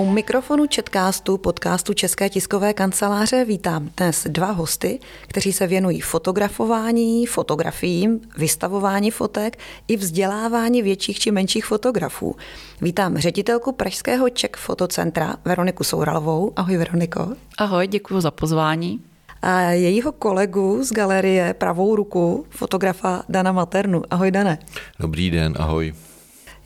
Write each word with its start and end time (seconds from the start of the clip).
U 0.00 0.10
mikrofonu 0.10 0.66
Četkástu, 0.66 1.38
podcastu 1.38 1.94
České 1.94 2.28
tiskové 2.28 2.74
kanceláře 2.74 3.44
vítám 3.44 3.90
dnes 3.96 4.26
dva 4.28 4.50
hosty, 4.50 4.98
kteří 5.22 5.52
se 5.52 5.66
věnují 5.66 6.00
fotografování, 6.00 7.26
fotografiím, 7.26 8.20
vystavování 8.38 9.10
fotek 9.10 9.58
i 9.88 9.96
vzdělávání 9.96 10.82
větších 10.82 11.18
či 11.18 11.30
menších 11.30 11.64
fotografů. 11.64 12.36
Vítám 12.80 13.18
ředitelku 13.18 13.72
Pražského 13.72 14.28
Czech 14.30 14.50
Fotocentra 14.56 15.36
Veroniku 15.44 15.84
Souralovou. 15.84 16.52
Ahoj 16.56 16.76
Veroniko. 16.76 17.28
Ahoj, 17.58 17.86
děkuji 17.86 18.20
za 18.20 18.30
pozvání. 18.30 19.00
A 19.42 19.60
jejího 19.60 20.12
kolegu 20.12 20.78
z 20.84 20.92
galerie 20.92 21.54
pravou 21.54 21.96
ruku, 21.96 22.46
fotografa 22.50 23.22
Dana 23.28 23.52
Maternu. 23.52 24.02
Ahoj 24.10 24.30
Dane. 24.30 24.58
Dobrý 25.00 25.30
den, 25.30 25.54
ahoj. 25.58 25.94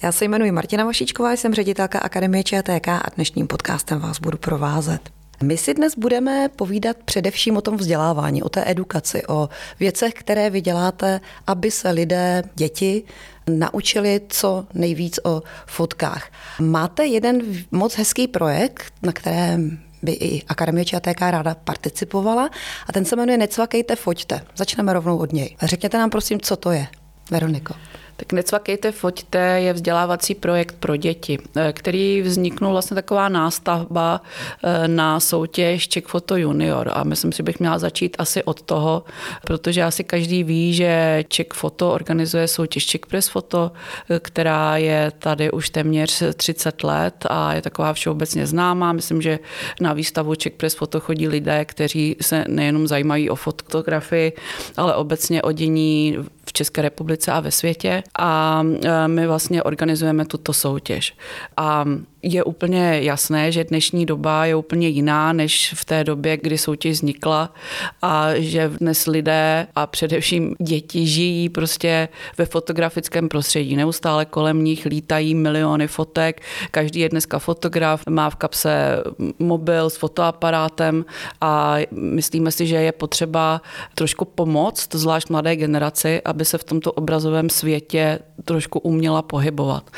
Já 0.04 0.12
se 0.12 0.24
jmenuji 0.24 0.52
Martina 0.52 0.84
Vašičková, 0.84 1.32
jsem 1.32 1.54
ředitelka 1.54 1.98
Akademie 1.98 2.44
ČTK 2.44 2.88
a 2.88 3.02
dnešním 3.16 3.46
podcastem 3.46 4.00
vás 4.00 4.18
budu 4.18 4.38
provázet. 4.38 5.00
My 5.42 5.56
si 5.56 5.74
dnes 5.74 5.94
budeme 5.98 6.48
povídat 6.56 6.96
především 7.04 7.56
o 7.56 7.60
tom 7.60 7.77
vzdělávání, 7.77 8.42
o 8.42 8.48
té 8.48 8.64
edukaci, 8.66 9.27
o 9.27 9.48
věcech, 9.80 10.14
které 10.14 10.50
vy 10.50 10.60
děláte, 10.60 11.20
aby 11.46 11.70
se 11.70 11.90
lidé, 11.90 12.42
děti, 12.54 13.02
naučili 13.50 14.20
co 14.28 14.66
nejvíc 14.74 15.20
o 15.24 15.42
fotkách. 15.66 16.30
Máte 16.60 17.06
jeden 17.06 17.42
moc 17.70 17.94
hezký 17.94 18.28
projekt, 18.28 18.84
na 19.02 19.12
kterém 19.12 19.78
by 20.02 20.12
i 20.12 20.42
Akademie 20.48 20.84
ČTK 20.84 21.20
ráda 21.20 21.55
participovala 21.55 22.50
a 22.88 22.92
ten 22.92 23.05
se 23.05 23.16
jmenuje 23.16 23.38
Necvakejte, 23.38 23.96
foťte. 23.96 24.41
Začneme 24.56 24.92
rovnou 24.92 25.16
od 25.16 25.32
něj. 25.32 25.56
Řekněte 25.62 25.98
nám 25.98 26.10
prosím, 26.10 26.41
co 26.41 26.56
to 26.56 26.70
je, 26.70 26.86
Veroniko. 27.30 27.75
Tak 28.16 28.32
Necvakejte, 28.32 28.92
foťte 28.92 29.38
je 29.38 29.72
vzdělávací 29.72 30.34
projekt 30.34 30.76
pro 30.80 30.96
děti, 30.96 31.38
eh, 31.56 31.72
který 31.72 32.22
vzniknul 32.22 32.72
vlastně 32.72 32.94
taková 32.94 33.28
nástavba 33.28 34.20
eh, 34.64 34.88
na 34.88 35.20
soutěž 35.20 35.88
Czech 35.88 36.04
Photo 36.04 36.36
Junior 36.36 36.90
a 36.94 37.04
myslím 37.04 37.32
si, 37.32 37.42
bych 37.42 37.60
měla 37.60 37.78
začít 37.78 38.16
asi 38.18 38.44
od 38.44 38.62
toho, 38.62 39.04
protože 39.44 39.82
asi 39.82 40.04
každý 40.04 40.44
ví, 40.44 40.74
že 40.74 41.24
Czech 41.28 41.46
Photo 41.54 41.92
organizuje 41.92 42.48
soutěž 42.48 42.86
Czech 42.86 43.00
Press 43.06 43.28
Photo, 43.28 43.72
eh, 44.10 44.20
která 44.20 44.76
je 44.76 45.12
tady 45.18 45.50
už 45.50 45.70
téměř 45.70 46.22
30 46.34 46.84
let 46.84 47.26
a 47.30 47.54
je 47.54 47.62
taková 47.62 47.92
všeobecně 47.92 48.46
známá. 48.46 48.92
Myslím, 48.92 49.22
že 49.22 49.38
na 49.80 49.92
výstavu 49.92 50.34
Czech 50.34 50.52
Press 50.52 50.74
Photo 50.74 51.00
chodí 51.00 51.28
lidé, 51.28 51.64
kteří 51.64 52.16
se 52.20 52.44
nejenom 52.48 52.86
zajímají 52.86 53.30
o 53.30 53.34
fotografii, 53.34 54.32
ale 54.76 54.94
obecně 54.94 55.42
o 55.42 55.52
dění 55.52 56.16
České 56.56 56.83
republice 56.83 57.33
a 57.33 57.41
ve 57.41 57.50
světě 57.50 58.02
a 58.19 58.62
e, 58.84 59.08
my 59.08 59.27
vlastně 59.27 59.62
organizujeme 59.62 60.24
tuto 60.24 60.52
soutěž. 60.52 61.16
A 61.56 61.84
je 62.25 62.44
úplně 62.44 62.98
jasné, 63.03 63.53
že 63.53 63.64
dnešní 63.64 64.06
doba 64.06 64.47
je 64.47 64.56
úplně 64.56 64.89
jiná 64.89 65.33
než 65.33 65.75
v 65.77 65.84
té 65.84 66.05
době, 66.05 66.36
kdy 66.36 66.58
soutěž 66.58 66.97
vznikla 66.97 67.55
a 68.03 68.28
že 68.34 68.69
dnes 68.69 69.06
lidé 69.06 69.66
a 69.75 69.86
především 69.86 70.55
děti 70.58 71.06
žijí 71.06 71.48
prostě 71.48 72.08
ve 72.39 72.47
fotografickém 72.47 73.28
prostředí. 73.28 73.77
Neustále 73.77 74.25
kolem 74.25 74.64
nich 74.64 74.86
lítají 74.86 75.34
miliony 75.34 75.86
fotek, 75.86 76.42
každý 76.70 77.00
je 77.00 77.08
dneska 77.08 77.39
fotograf, 77.39 78.03
má 78.11 78.31
v 78.31 78.36
kapse 78.36 79.03
mobil 79.38 79.91
s 79.91 79.97
fotoaparátem 79.97 81.05
a 81.41 81.77
myslíme 81.91 82.50
si, 82.50 82.66
že 82.66 82.77
je 82.77 82.92
potřeba 82.92 83.62
trošku 83.94 84.25
pomoct, 84.25 84.94
zvlášť 84.94 85.31
mladé 85.31 85.56
generaci, 85.56 86.22
aby 86.25 86.44
se 86.44 86.59
v 86.59 86.64
tomto 86.64 86.92
obrazovém 86.92 87.50
světě 87.50 88.19
trošku 88.44 88.78
uměla 88.78 89.22
pohybovat. 89.22 89.91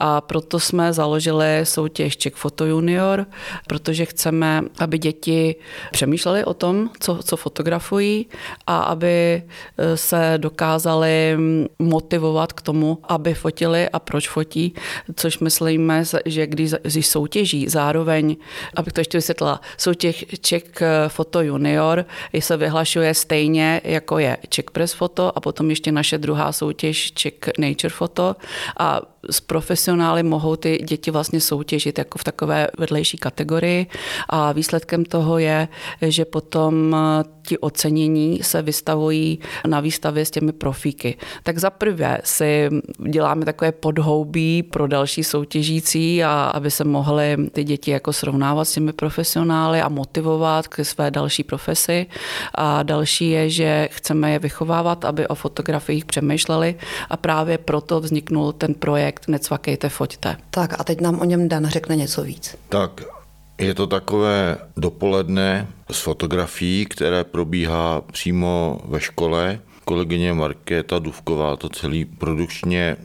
A 0.00 0.20
proto 0.20 0.60
jsme 0.60 0.92
založili 0.92 1.60
soutěž 1.68 2.16
Czech 2.16 2.34
Photo 2.34 2.66
Junior, 2.66 3.26
protože 3.66 4.04
chceme, 4.04 4.62
aby 4.78 4.98
děti 4.98 5.56
přemýšleli 5.92 6.44
o 6.44 6.54
tom, 6.54 6.90
co, 7.00 7.18
co 7.22 7.36
fotografují 7.36 8.26
a 8.66 8.78
aby 8.78 9.42
e, 9.78 9.96
se 9.96 10.34
dokázali 10.36 11.36
motivovat 11.78 12.52
k 12.52 12.62
tomu, 12.62 12.98
aby 13.08 13.34
fotili 13.34 13.88
a 13.88 13.98
proč 13.98 14.28
fotí, 14.28 14.74
což 15.16 15.38
myslíme, 15.38 16.04
že 16.24 16.46
když, 16.46 16.70
když 16.82 17.06
soutěží 17.06 17.68
zároveň, 17.68 18.36
abych 18.76 18.92
to 18.92 19.00
ještě 19.00 19.18
vysvětlila, 19.18 19.60
soutěž 19.76 20.26
Czech 20.40 20.64
Photo 21.08 21.40
Junior 21.42 22.04
se 22.38 22.56
vyhlašuje 22.56 23.14
stejně, 23.14 23.80
jako 23.84 24.18
je 24.18 24.36
Czech 24.48 24.70
Press 24.70 24.94
Photo 24.94 25.38
a 25.38 25.40
potom 25.40 25.70
ještě 25.70 25.92
naše 25.92 26.18
druhá 26.18 26.52
soutěž 26.52 27.12
Czech 27.12 27.34
Nature 27.58 27.94
Photo 27.94 28.36
a 28.78 29.00
s 29.30 29.40
profesionály 29.40 30.22
mohou 30.22 30.56
ty 30.56 30.78
děti 30.88 31.10
vlastně 31.10 31.40
soutěžit 31.40 31.98
jako 31.98 32.18
v 32.18 32.24
takové 32.24 32.68
vedlejší 32.78 33.18
kategorii. 33.18 33.86
A 34.28 34.52
výsledkem 34.52 35.04
toho 35.04 35.38
je, 35.38 35.68
že 36.02 36.24
potom 36.24 36.96
ti 37.48 37.58
ocenění 37.58 38.40
se 38.42 38.62
vystavují 38.62 39.38
na 39.66 39.80
výstavě 39.80 40.24
s 40.24 40.30
těmi 40.30 40.52
profíky. 40.52 41.16
Tak 41.42 41.58
za 41.58 41.70
prvé 41.70 42.18
si 42.24 42.68
děláme 43.08 43.44
takové 43.44 43.72
podhoubí 43.72 44.62
pro 44.62 44.86
další 44.86 45.24
soutěžící 45.24 46.24
a 46.24 46.52
aby 46.54 46.70
se 46.70 46.84
mohly 46.84 47.36
ty 47.52 47.64
děti 47.64 47.90
jako 47.90 48.12
srovnávat 48.12 48.64
s 48.64 48.72
těmi 48.72 48.92
profesionály 48.92 49.80
a 49.80 49.88
motivovat 49.88 50.68
k 50.68 50.84
své 50.84 51.10
další 51.10 51.44
profesi. 51.44 52.06
A 52.54 52.82
další 52.82 53.30
je, 53.30 53.50
že 53.50 53.88
chceme 53.92 54.32
je 54.32 54.38
vychovávat, 54.38 55.04
aby 55.04 55.28
o 55.28 55.34
fotografiích 55.34 56.04
přemýšleli 56.04 56.74
a 57.10 57.16
právě 57.16 57.58
proto 57.58 58.00
vzniknul 58.00 58.52
ten 58.52 58.74
projekt 58.74 59.08
projekt 59.08 59.28
Necvakejte, 59.28 59.88
foťte. 59.88 60.36
Tak 60.50 60.80
a 60.80 60.84
teď 60.84 61.00
nám 61.00 61.20
o 61.20 61.24
něm 61.24 61.48
Dan 61.48 61.66
řekne 61.66 61.96
něco 61.96 62.22
víc. 62.22 62.56
Tak, 62.68 63.17
je 63.58 63.74
to 63.74 63.86
takové 63.86 64.58
dopoledne 64.76 65.68
s 65.90 66.00
fotografií, 66.00 66.86
které 66.86 67.24
probíhá 67.24 68.00
přímo 68.00 68.80
ve 68.84 69.00
škole. 69.00 69.60
Kolegyně 69.84 70.32
Markéta 70.32 70.98
Duvková 70.98 71.56
to 71.56 71.68
celý 71.68 72.04
produkčně 72.04 72.80
e, 72.80 72.96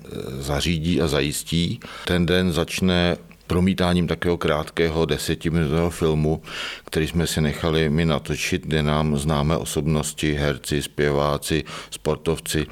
zařídí 0.41 1.01
a 1.01 1.07
zajistí. 1.07 1.79
Ten 2.05 2.25
den 2.25 2.51
začne 2.51 3.17
promítáním 3.47 4.07
takového 4.07 4.37
krátkého 4.37 5.05
desetiminutového 5.05 5.89
filmu, 5.89 6.41
který 6.85 7.07
jsme 7.07 7.27
si 7.27 7.41
nechali 7.41 7.89
my 7.89 8.05
natočit, 8.05 8.67
kde 8.67 8.83
nám 8.83 9.17
známé 9.17 9.57
osobnosti, 9.57 10.33
herci, 10.33 10.81
zpěváci, 10.81 11.63
sportovci, 11.89 12.65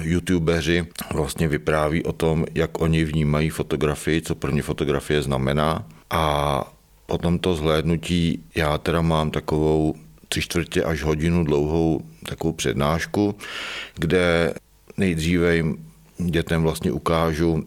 youtubeři 0.00 0.86
vlastně 1.14 1.48
vypráví 1.48 2.04
o 2.04 2.12
tom, 2.12 2.46
jak 2.54 2.80
oni 2.80 3.04
vnímají 3.04 3.50
fotografii, 3.50 4.22
co 4.22 4.34
pro 4.34 4.50
ně 4.50 4.62
fotografie 4.62 5.22
znamená. 5.22 5.84
A 6.10 6.71
po 7.12 7.18
tomto 7.18 7.54
zhlédnutí 7.54 8.44
já 8.54 8.78
teda 8.78 9.02
mám 9.02 9.30
takovou 9.30 9.94
tři 10.28 10.40
čtvrtě 10.40 10.84
až 10.84 11.02
hodinu 11.02 11.44
dlouhou 11.44 12.00
takovou 12.28 12.52
přednášku, 12.52 13.34
kde 13.94 14.54
nejdříve 14.96 15.56
jim 15.56 15.76
dětem 16.18 16.62
vlastně 16.62 16.92
ukážu 16.92 17.64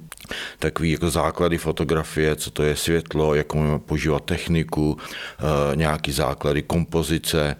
takový 0.59 0.91
jako 0.91 1.09
základy 1.09 1.57
fotografie, 1.57 2.35
co 2.35 2.51
to 2.51 2.63
je 2.63 2.75
světlo, 2.75 3.35
jak 3.35 3.53
můžeme 3.53 3.79
používat 3.79 4.25
techniku, 4.25 4.97
eh, 4.97 5.75
nějaký 5.75 6.11
základy 6.11 6.61
kompozice, 6.61 7.55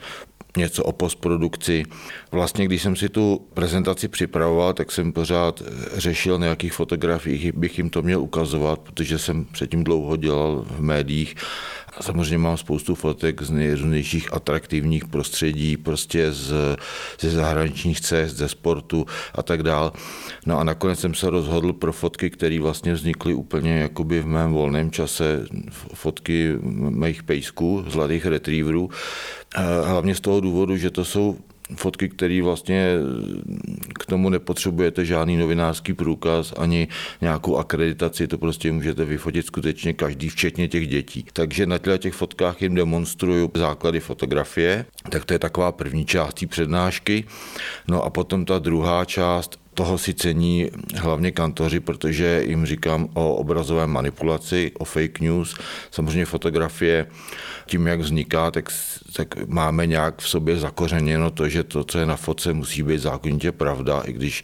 něco 0.58 0.84
o 0.84 0.92
postprodukci. 0.92 1.84
Vlastně, 2.32 2.66
když 2.66 2.82
jsem 2.82 2.96
si 2.96 3.10
tu 3.10 3.48
prezentaci 3.54 4.08
připravoval, 4.08 4.74
tak 4.74 4.92
jsem 4.92 5.12
pořád 5.12 5.62
řešil, 5.94 6.40
na 6.40 6.46
jakých 6.46 6.74
fotografiích 6.74 7.54
bych 7.54 7.78
jim 7.78 7.90
to 7.90 8.02
měl 8.02 8.22
ukazovat, 8.22 8.80
protože 8.80 9.20
jsem 9.20 9.46
předtím 9.46 9.84
dlouho 9.84 10.16
dělal 10.16 10.66
v 10.70 10.82
médiích 10.82 11.36
Samozřejmě 12.02 12.38
mám 12.38 12.58
spoustu 12.58 12.96
fotek 12.96 13.42
z 13.42 13.50
nejrůznějších 13.50 14.34
atraktivních 14.34 15.06
prostředí, 15.06 15.78
prostě 15.78 16.32
z, 16.32 16.54
ze 17.20 17.30
zahraničních 17.30 18.02
cest, 18.02 18.36
ze 18.36 18.48
sportu 18.48 19.06
a 19.36 19.44
tak 19.44 19.64
dál. 19.64 19.94
No 20.46 20.60
a 20.60 20.64
nakonec 20.64 21.00
jsem 21.00 21.14
se 21.14 21.30
rozhodl 21.30 21.74
pro 21.74 21.94
fotky, 21.94 22.30
které 22.30 22.60
vlastně 22.60 22.94
vznikly 22.94 23.34
úplně 23.34 23.78
jakoby 23.78 24.20
v 24.20 24.28
mém 24.28 24.54
volném 24.54 24.92
čase, 24.92 25.46
fotky 25.94 26.54
mých 26.90 27.24
pejsků, 27.24 27.86
zlatých 27.88 28.26
retrieverů, 28.26 28.90
hlavně 29.84 30.16
z 30.16 30.20
toho 30.20 30.40
důvodu, 30.40 30.78
že 30.78 30.90
to 30.92 31.06
jsou 31.06 31.38
fotky, 31.76 32.10
které 32.10 32.42
vlastně 32.42 32.94
k 34.00 34.06
tomu 34.06 34.30
nepotřebujete 34.30 35.06
žádný 35.06 35.38
novinářský 35.38 35.94
průkaz 35.94 36.54
ani 36.58 36.88
nějakou 37.22 37.58
akreditaci, 37.58 38.28
to 38.28 38.38
prostě 38.38 38.72
můžete 38.72 39.06
vyfotit 39.06 39.46
skutečně 39.46 39.94
každý, 39.94 40.30
včetně 40.30 40.68
těch 40.68 40.88
dětí. 40.88 41.26
Takže 41.34 41.66
na 41.66 41.78
těch 41.98 42.14
fotkách 42.14 42.62
jim 42.62 42.76
demonstruju 42.76 43.52
základy 43.56 44.00
fotografie, 44.00 44.86
tak 45.10 45.26
to 45.26 45.34
je 45.34 45.40
taková 45.40 45.72
první 45.72 46.06
část 46.06 46.34
té 46.34 46.48
přednášky. 46.48 47.24
No 47.88 48.04
a 48.04 48.10
potom 48.10 48.46
ta 48.46 48.60
druhá 48.60 49.06
část, 49.06 49.60
toho 49.76 49.98
si 49.98 50.14
cení 50.14 50.72
hlavně 50.96 51.32
kantoři, 51.32 51.80
protože 51.80 52.44
jim 52.48 52.66
říkám 52.66 53.10
o 53.14 53.36
obrazové 53.36 53.88
manipulaci, 53.88 54.72
o 54.80 54.86
fake 54.86 55.20
news. 55.20 55.56
Samozřejmě 55.92 56.26
fotografie 56.26 57.08
tím, 57.66 57.88
jak 57.88 58.00
vzniká, 58.00 58.52
tak, 58.52 58.70
tak 59.14 59.48
máme 59.48 59.88
nějak 59.88 60.22
v 60.22 60.30
sobě 60.30 60.58
zakořeněno 60.58 61.32
to, 61.32 61.50
že 61.50 61.64
to, 61.64 61.84
co 61.84 62.00
je 62.00 62.06
na 62.06 62.16
fotce, 62.16 62.54
musí 62.54 62.84
být 62.84 63.02
zákonitě 63.02 63.52
pravda, 63.52 64.02
i 64.06 64.14
když 64.14 64.44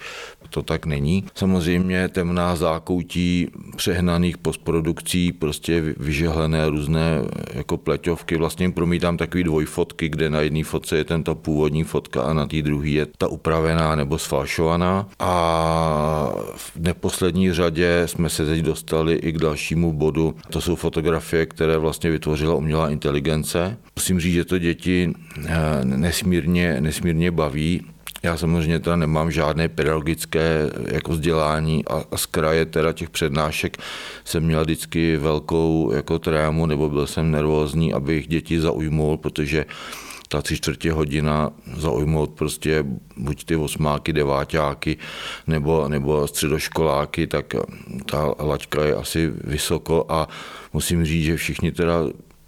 to 0.51 0.62
tak 0.62 0.86
není. 0.86 1.25
Samozřejmě 1.36 2.07
temná 2.07 2.56
zákoutí 2.56 3.48
přehnaných 3.75 4.38
postprodukcí, 4.38 5.31
prostě 5.31 5.81
vyžehlené 5.98 6.69
různé 6.69 7.21
jako 7.53 7.77
pleťovky. 7.77 8.38
Vlastně 8.38 8.69
promítám 8.69 9.18
takový 9.18 9.44
dvojfotky, 9.44 10.09
kde 10.09 10.30
na 10.30 10.42
jedné 10.42 10.63
fotce 10.63 10.98
je 10.98 11.03
ten 11.03 11.24
ta 11.24 11.36
původní 11.36 11.83
fotka 11.83 12.21
a 12.21 12.33
na 12.33 12.45
té 12.45 12.62
druhé 12.62 12.89
je 12.89 13.06
ta 13.18 13.27
upravená 13.27 13.95
nebo 13.95 14.18
sfalšovaná. 14.18 15.07
A 15.19 16.33
v 16.56 16.71
neposlední 16.75 17.54
řadě 17.54 18.04
jsme 18.06 18.30
se 18.30 18.45
teď 18.45 18.62
dostali 18.62 19.15
i 19.15 19.31
k 19.31 19.38
dalšímu 19.38 19.94
bodu. 19.94 20.36
To 20.50 20.62
jsou 20.62 20.75
fotografie, 20.75 21.45
které 21.45 21.77
vlastně 21.77 22.12
vytvořila 22.12 22.56
umělá 22.56 22.89
inteligence. 22.89 23.77
Musím 23.95 24.19
říct, 24.19 24.33
že 24.33 24.45
to 24.45 24.57
děti 24.57 25.13
eh, 25.45 25.51
nesmírně, 25.83 26.81
nesmírně 26.81 27.31
baví. 27.31 27.81
Já 28.23 28.38
samozřejmě 28.38 28.79
teda 28.79 28.95
nemám 28.95 29.31
žádné 29.31 29.69
pedagogické 29.69 30.69
jako 30.91 31.12
vzdělání 31.12 31.85
a, 31.85 32.03
a 32.12 32.18
z 32.18 32.25
kraje 32.25 32.65
teda 32.65 32.94
těch 32.94 33.09
přednášek 33.09 33.77
jsem 34.25 34.44
měl 34.44 34.63
vždycky 34.63 35.18
velkou 35.18 35.91
jako 35.95 36.19
trému, 36.19 36.65
nebo 36.65 36.89
byl 36.89 37.07
jsem 37.07 37.31
nervózní, 37.31 37.94
abych 37.94 38.27
děti 38.27 38.62
zaujmul, 38.62 39.18
protože 39.18 39.65
ta 40.27 40.41
tři 40.41 40.57
čtvrtě 40.57 40.91
hodina 40.91 41.51
zaujmout 41.75 42.31
prostě 42.31 42.85
buď 43.18 43.45
ty 43.45 43.56
osmáky, 43.56 44.13
deváťáky 44.13 44.97
nebo, 45.47 45.88
nebo 45.88 46.27
středoškoláky, 46.27 47.27
tak 47.27 47.56
ta 48.06 48.33
laťka 48.39 48.83
je 48.83 48.95
asi 48.95 49.31
vysoko 49.44 50.06
a 50.09 50.27
musím 50.73 51.06
říct, 51.06 51.25
že 51.25 51.38
všichni 51.38 51.71
teda 51.71 51.95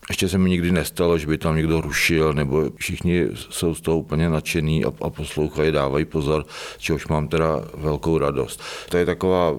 ještě 0.09 0.29
se 0.29 0.38
mi 0.38 0.50
nikdy 0.50 0.71
nestalo, 0.71 1.17
že 1.17 1.27
by 1.27 1.38
tam 1.38 1.55
někdo 1.55 1.81
rušil, 1.81 2.33
nebo 2.33 2.69
všichni 2.75 3.27
jsou 3.50 3.75
z 3.75 3.81
toho 3.81 3.97
úplně 3.97 4.29
nadšený 4.29 4.85
a, 4.85 4.91
a 5.01 5.09
poslouchají, 5.09 5.71
dávají 5.71 6.05
pozor, 6.05 6.45
čehož 6.77 7.07
mám 7.07 7.27
teda 7.27 7.63
velkou 7.73 8.17
radost. 8.17 8.61
To 8.89 8.97
je 8.97 9.05
taková 9.05 9.55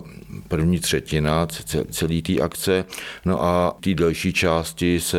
první 0.48 0.78
třetina 0.80 1.46
celé 1.90 2.22
té 2.22 2.40
akce. 2.40 2.84
No 3.24 3.44
a 3.44 3.76
té 3.80 3.94
další 3.94 4.32
části 4.32 5.00
se, 5.00 5.18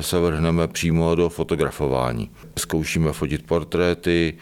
se 0.00 0.18
vrhneme 0.18 0.68
přímo 0.68 1.14
do 1.14 1.28
fotografování. 1.28 2.30
Zkoušíme 2.58 3.12
fotit 3.12 3.46
portréty, 3.46 4.34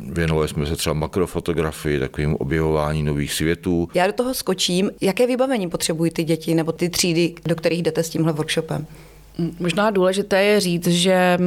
Věnovali 0.00 0.48
jsme 0.48 0.66
se 0.66 0.76
třeba 0.76 0.94
makrofotografii, 0.94 2.00
takovým 2.00 2.34
objevování 2.34 3.02
nových 3.02 3.32
světů. 3.32 3.88
Já 3.94 4.06
do 4.06 4.12
toho 4.12 4.34
skočím. 4.34 4.90
Jaké 5.00 5.26
vybavení 5.26 5.70
potřebují 5.70 6.10
ty 6.10 6.24
děti 6.24 6.54
nebo 6.54 6.72
ty 6.72 6.88
třídy, 6.88 7.34
do 7.46 7.54
kterých 7.54 7.82
jdete 7.82 8.02
s 8.02 8.10
tímhle 8.10 8.32
workshopem? 8.32 8.86
Možná 9.60 9.90
důležité 9.90 10.42
je 10.42 10.60
říct, 10.60 10.86
že 10.86 11.12
e, 11.12 11.38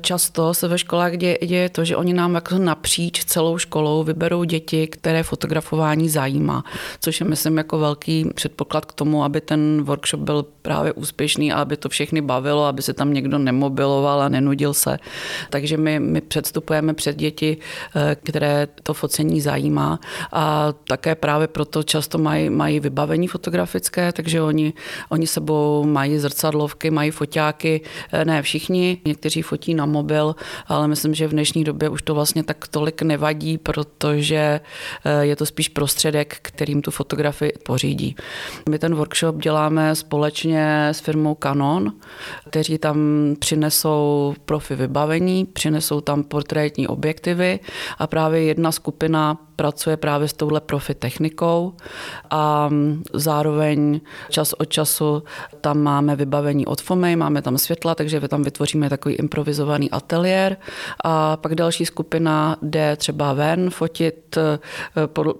často 0.00 0.54
se 0.54 0.68
ve 0.68 0.78
školách 0.78 1.16
děje, 1.16 1.38
děje 1.46 1.68
to, 1.68 1.84
že 1.84 1.96
oni 1.96 2.12
nám 2.12 2.34
jako 2.34 2.58
napříč 2.58 3.24
celou 3.24 3.58
školou 3.58 4.04
vyberou 4.04 4.44
děti, 4.44 4.86
které 4.86 5.22
fotografování 5.22 6.08
zajímá, 6.08 6.64
což 7.00 7.20
je 7.20 7.26
myslím 7.26 7.58
jako 7.58 7.78
velký 7.78 8.30
předpoklad 8.34 8.84
k 8.84 8.92
tomu, 8.92 9.24
aby 9.24 9.40
ten 9.40 9.82
workshop 9.82 10.20
byl 10.20 10.46
právě 10.66 10.92
úspěšný 10.92 11.52
a 11.52 11.62
aby 11.62 11.76
to 11.76 11.88
všechny 11.88 12.20
bavilo, 12.20 12.64
aby 12.64 12.82
se 12.82 12.92
tam 12.92 13.14
někdo 13.14 13.38
nemobiloval 13.38 14.22
a 14.22 14.28
nenudil 14.28 14.74
se. 14.74 14.98
Takže 15.50 15.76
my, 15.76 16.00
my 16.00 16.20
předstupujeme 16.20 16.94
před 16.94 17.16
děti, 17.16 17.56
e, 17.96 18.14
které 18.14 18.68
to 18.82 18.94
focení 18.94 19.40
zajímá 19.40 20.00
a 20.32 20.74
také 20.88 21.14
právě 21.14 21.46
proto 21.46 21.82
často 21.82 22.18
mají, 22.18 22.50
mají 22.50 22.80
vybavení 22.80 23.28
fotografické, 23.28 24.12
takže 24.12 24.42
oni, 24.42 24.72
oni 25.08 25.26
sebou 25.26 25.84
mají 25.84 26.18
zrcadlovky, 26.18 26.90
mají 26.90 27.10
foťáky, 27.10 27.80
eh, 28.12 28.24
ne 28.24 28.42
všichni, 28.42 28.98
někteří 29.04 29.42
fotí 29.42 29.74
na 29.74 29.86
mobil, 29.86 30.34
ale 30.66 30.88
myslím, 30.88 31.14
že 31.14 31.28
v 31.28 31.36
dnešní 31.38 31.64
době 31.64 31.88
už 31.88 32.02
to 32.02 32.14
vlastně 32.14 32.42
tak 32.42 32.68
tolik 32.68 33.02
nevadí, 33.02 33.58
protože 33.58 34.60
eh, 35.04 35.24
je 35.26 35.36
to 35.36 35.46
spíš 35.46 35.68
prostředek, 35.68 36.38
kterým 36.42 36.82
tu 36.82 36.90
fotografii 36.90 37.52
pořídí. 37.64 38.16
My 38.68 38.78
ten 38.78 38.94
workshop 38.94 39.36
děláme 39.36 39.94
společně 39.94 40.55
s 40.64 41.00
firmou 41.00 41.34
Canon, 41.34 41.92
kteří 42.50 42.78
tam 42.78 42.98
přinesou 43.38 44.34
profi 44.44 44.74
vybavení, 44.74 45.44
přinesou 45.44 46.00
tam 46.00 46.24
portrétní 46.24 46.88
objektivy 46.88 47.60
a 47.98 48.06
právě 48.06 48.42
jedna 48.42 48.72
skupina 48.72 49.38
pracuje 49.56 49.96
právě 49.96 50.28
s 50.28 50.32
touhle 50.32 50.60
profi 50.60 50.94
technikou 50.94 51.72
a 52.30 52.70
zároveň 53.12 54.00
čas 54.30 54.52
od 54.52 54.64
času 54.64 55.22
tam 55.60 55.78
máme 55.78 56.16
vybavení 56.16 56.66
od 56.66 56.80
FOMEJ, 56.80 57.16
máme 57.16 57.42
tam 57.42 57.58
světla, 57.58 57.94
takže 57.94 58.28
tam 58.28 58.42
vytvoříme 58.42 58.90
takový 58.90 59.14
improvizovaný 59.14 59.90
ateliér. 59.90 60.56
A 61.04 61.36
pak 61.36 61.54
další 61.54 61.86
skupina 61.86 62.56
jde 62.62 62.96
třeba 62.96 63.32
ven 63.32 63.70
fotit 63.70 64.36
eh, 64.36 64.58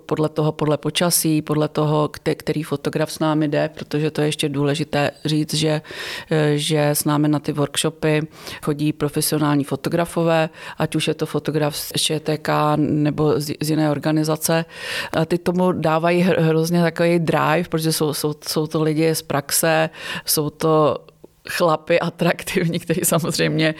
podle 0.06 0.28
toho, 0.28 0.52
podle 0.52 0.76
počasí, 0.76 1.42
podle 1.42 1.68
toho, 1.68 2.10
který 2.36 2.62
fotograf 2.62 3.12
s 3.12 3.18
námi 3.18 3.48
jde, 3.48 3.70
protože 3.74 4.10
to 4.10 4.20
je 4.20 4.28
ještě 4.28 4.48
důležité 4.48 5.05
říct, 5.24 5.54
že, 5.54 5.82
eh, 6.30 6.52
že 6.54 6.88
s 6.88 7.04
námi 7.04 7.28
na 7.28 7.38
ty 7.38 7.52
workshopy 7.52 8.22
chodí 8.62 8.92
profesionální 8.92 9.64
fotografové, 9.64 10.50
ať 10.78 10.96
už 10.96 11.08
je 11.08 11.14
to 11.14 11.26
fotograf 11.26 11.76
z 11.76 11.92
ČTK 11.96 12.48
nebo 12.76 13.40
z 13.40 13.70
jiné 13.70 13.90
organizace, 13.90 14.16
organizace. 14.16 14.64
A 15.12 15.24
ty 15.24 15.38
tomu 15.38 15.72
dávají 15.72 16.20
hrozně 16.22 16.82
takový 16.82 17.18
drive, 17.18 17.68
protože 17.68 17.92
jsou, 17.92 18.14
jsou, 18.14 18.34
jsou 18.48 18.66
to 18.66 18.82
lidi 18.82 19.14
z 19.14 19.22
praxe, 19.22 19.90
jsou 20.24 20.50
to 20.50 20.98
chlapy 21.48 22.00
atraktivní, 22.00 22.78
kteří 22.78 23.00
samozřejmě 23.04 23.75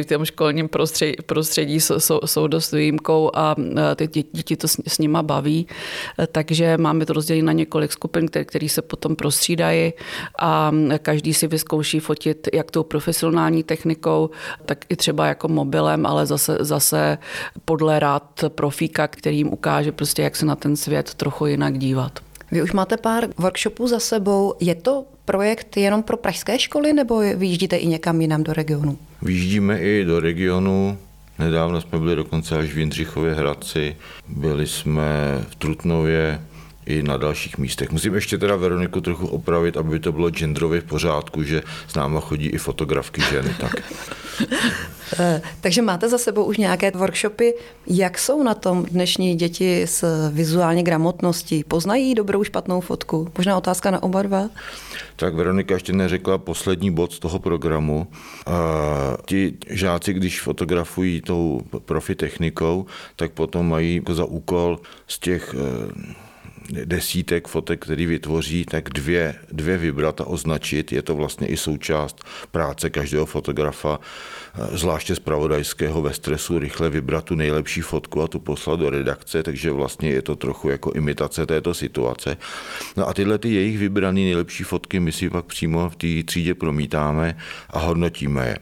v 0.00 0.04
tom 0.04 0.24
školním 0.24 0.68
prostředí, 0.68 1.16
prostředí 1.26 1.80
jsou, 1.80 2.20
jsou 2.24 2.46
dost 2.46 2.72
výjimkou 2.72 3.30
a 3.34 3.56
ty 3.96 4.06
děti 4.32 4.56
to 4.56 4.68
s, 4.68 4.98
nima 4.98 5.22
baví. 5.22 5.66
Takže 6.32 6.76
máme 6.78 7.06
to 7.06 7.12
rozdělené 7.12 7.46
na 7.46 7.52
několik 7.52 7.92
skupin, 7.92 8.28
které, 8.28 8.44
které 8.44 8.68
se 8.68 8.82
potom 8.82 9.16
prostřídají 9.16 9.92
a 10.38 10.72
každý 11.02 11.34
si 11.34 11.46
vyzkouší 11.46 12.00
fotit 12.00 12.48
jak 12.52 12.70
tou 12.70 12.82
profesionální 12.82 13.62
technikou, 13.62 14.30
tak 14.64 14.84
i 14.88 14.96
třeba 14.96 15.26
jako 15.26 15.48
mobilem, 15.48 16.06
ale 16.06 16.26
zase, 16.26 16.56
zase 16.60 17.18
podle 17.64 17.98
rád 17.98 18.44
profíka, 18.48 19.08
který 19.08 19.36
jim 19.36 19.48
ukáže 19.48 19.92
prostě, 19.92 20.22
jak 20.22 20.36
se 20.36 20.46
na 20.46 20.56
ten 20.56 20.76
svět 20.76 21.14
trochu 21.14 21.46
jinak 21.46 21.78
dívat. 21.78 22.27
Vy 22.52 22.62
už 22.62 22.72
máte 22.72 22.96
pár 22.96 23.24
workshopů 23.38 23.88
za 23.88 24.00
sebou. 24.00 24.54
Je 24.60 24.74
to 24.74 25.04
projekt 25.24 25.76
jenom 25.76 26.02
pro 26.02 26.16
pražské 26.16 26.58
školy 26.58 26.92
nebo 26.92 27.18
vyjíždíte 27.18 27.76
i 27.76 27.86
někam 27.86 28.20
jinam 28.20 28.42
do 28.42 28.52
regionu? 28.52 28.98
Vyjíždíme 29.22 29.80
i 29.80 30.04
do 30.04 30.20
regionu. 30.20 30.98
Nedávno 31.38 31.80
jsme 31.80 31.98
byli 31.98 32.16
dokonce 32.16 32.58
až 32.58 32.72
v 32.72 32.78
Jindřichově 32.78 33.34
Hradci, 33.34 33.96
byli 34.28 34.66
jsme 34.66 35.04
v 35.50 35.56
Trutnově, 35.56 36.40
i 36.88 37.02
na 37.02 37.16
dalších 37.16 37.58
místech. 37.58 37.90
Musím 37.90 38.14
ještě 38.14 38.38
teda 38.38 38.56
Veroniku 38.56 39.00
trochu 39.00 39.26
opravit, 39.26 39.76
aby 39.76 40.00
to 40.00 40.12
bylo 40.12 40.30
genderově 40.30 40.80
v 40.80 40.84
pořádku, 40.84 41.42
že 41.42 41.62
s 41.88 41.94
náma 41.94 42.20
chodí 42.20 42.46
i 42.46 42.58
fotografky 42.58 43.20
ženy. 43.30 43.54
Tak. 43.60 43.74
Eh, 45.20 45.42
takže 45.60 45.82
máte 45.82 46.08
za 46.08 46.18
sebou 46.18 46.44
už 46.44 46.56
nějaké 46.56 46.90
workshopy. 46.90 47.54
Jak 47.86 48.18
jsou 48.18 48.42
na 48.42 48.54
tom 48.54 48.84
dnešní 48.84 49.34
děti 49.34 49.82
s 49.82 50.28
vizuální 50.30 50.82
gramotností? 50.82 51.64
Poznají 51.64 52.14
dobrou 52.14 52.44
špatnou 52.44 52.80
fotku? 52.80 53.32
Možná 53.38 53.56
otázka 53.56 53.90
na 53.90 54.02
oba 54.02 54.22
dva? 54.22 54.48
Tak 55.16 55.34
Veronika 55.34 55.74
ještě 55.74 55.92
neřekla 55.92 56.38
poslední 56.38 56.90
bod 56.90 57.12
z 57.12 57.18
toho 57.18 57.38
programu. 57.38 58.06
A 58.46 58.52
ti 59.26 59.54
žáci, 59.70 60.12
když 60.12 60.40
fotografují 60.40 61.20
tou 61.20 61.60
profi 61.84 62.14
technikou, 62.14 62.86
tak 63.16 63.32
potom 63.32 63.68
mají 63.68 63.94
jako 63.94 64.14
za 64.14 64.24
úkol 64.24 64.80
z 65.06 65.18
těch 65.18 65.54
eh, 65.58 66.27
desítek 66.68 67.48
fotek, 67.48 67.84
který 67.84 68.06
vytvoří, 68.06 68.64
tak 68.64 68.90
dvě, 68.90 69.34
dvě 69.52 69.78
vybrat 69.78 70.20
a 70.20 70.26
označit. 70.26 70.92
Je 70.92 71.02
to 71.02 71.16
vlastně 71.16 71.46
i 71.46 71.56
součást 71.56 72.24
práce 72.50 72.90
každého 72.90 73.26
fotografa, 73.26 74.00
zvláště 74.72 75.14
z 75.14 75.18
pravodajského 75.18 76.02
ve 76.02 76.14
stresu, 76.14 76.58
rychle 76.58 76.90
vybrat 76.90 77.24
tu 77.24 77.34
nejlepší 77.34 77.80
fotku 77.80 78.22
a 78.22 78.28
tu 78.28 78.38
poslat 78.38 78.80
do 78.80 78.90
redakce, 78.90 79.42
takže 79.42 79.70
vlastně 79.70 80.10
je 80.10 80.22
to 80.22 80.36
trochu 80.36 80.68
jako 80.68 80.92
imitace 80.92 81.46
této 81.46 81.74
situace. 81.74 82.36
No 82.96 83.08
a 83.08 83.14
tyhle 83.14 83.38
ty 83.38 83.54
jejich 83.54 83.78
vybrané 83.78 84.20
nejlepší 84.20 84.64
fotky 84.64 85.00
my 85.00 85.12
si 85.12 85.30
pak 85.30 85.44
přímo 85.44 85.90
v 85.90 85.96
té 85.96 86.22
třídě 86.24 86.54
promítáme 86.54 87.36
a 87.70 87.78
hodnotíme 87.78 88.46
je. 88.46 88.58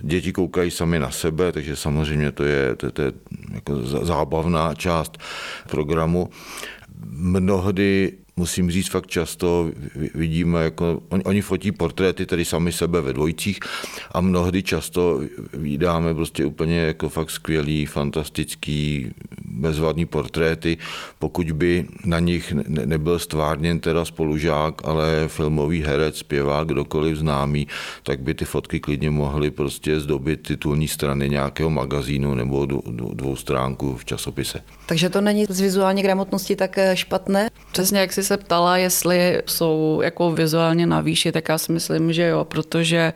Děti 0.00 0.32
koukají 0.32 0.70
sami 0.70 0.98
na 0.98 1.10
sebe, 1.10 1.52
takže 1.52 1.76
samozřejmě 1.76 2.32
to 2.32 2.44
je, 2.44 2.74
to, 2.76 2.90
to 2.90 3.02
je 3.02 3.12
jako 3.54 3.82
zábavná 3.82 4.74
část 4.74 5.18
programu 5.68 6.30
mnohdy 7.10 8.12
musím 8.36 8.70
říct 8.70 8.88
fakt 8.88 9.06
často, 9.06 9.70
vidíme, 10.14 10.64
jako, 10.64 11.02
oni, 11.08 11.24
oni 11.24 11.42
fotí 11.42 11.72
portréty 11.72 12.26
tedy 12.26 12.44
sami 12.44 12.72
sebe 12.72 13.00
ve 13.00 13.12
dvojicích 13.12 13.58
a 14.12 14.20
mnohdy 14.20 14.62
často 14.62 15.20
vydáme 15.52 16.14
prostě 16.14 16.44
úplně 16.44 16.78
jako 16.78 17.08
fakt 17.08 17.30
skvělý, 17.30 17.86
fantastický, 17.86 19.10
bezvadný 19.56 20.06
portréty, 20.06 20.78
pokud 21.18 21.50
by 21.52 21.86
na 22.04 22.20
nich 22.20 22.52
nebyl 22.68 23.18
stvárněn 23.18 23.80
teda 23.80 24.04
spolužák, 24.04 24.74
ale 24.84 25.24
filmový 25.26 25.82
herec, 25.82 26.18
zpěvák, 26.18 26.68
kdokoliv 26.68 27.16
známý, 27.16 27.66
tak 28.02 28.20
by 28.20 28.34
ty 28.34 28.44
fotky 28.44 28.80
klidně 28.80 29.10
mohly 29.10 29.50
prostě 29.50 30.00
zdobit 30.00 30.42
titulní 30.42 30.88
strany 30.88 31.28
nějakého 31.28 31.70
magazínu 31.70 32.34
nebo 32.34 32.66
dvou 33.12 33.36
stránku 33.36 33.96
v 33.96 34.04
časopise. 34.04 34.60
Takže 34.86 35.10
to 35.10 35.20
není 35.20 35.46
z 35.48 35.60
vizuální 35.60 36.02
gramotnosti 36.02 36.56
tak 36.56 36.78
eh, 36.78 36.96
špatné? 36.96 37.50
Přesně 37.72 37.98
jak 37.98 38.12
jsi 38.12 38.24
se 38.24 38.36
ptala, 38.36 38.76
jestli 38.76 39.42
jsou 39.46 40.00
jako 40.04 40.32
vizuálně 40.32 40.86
na 40.86 41.00
výši, 41.00 41.32
tak 41.32 41.48
já 41.48 41.58
si 41.58 41.72
myslím, 41.72 42.12
že 42.12 42.26
jo, 42.28 42.44
protože 42.44 43.12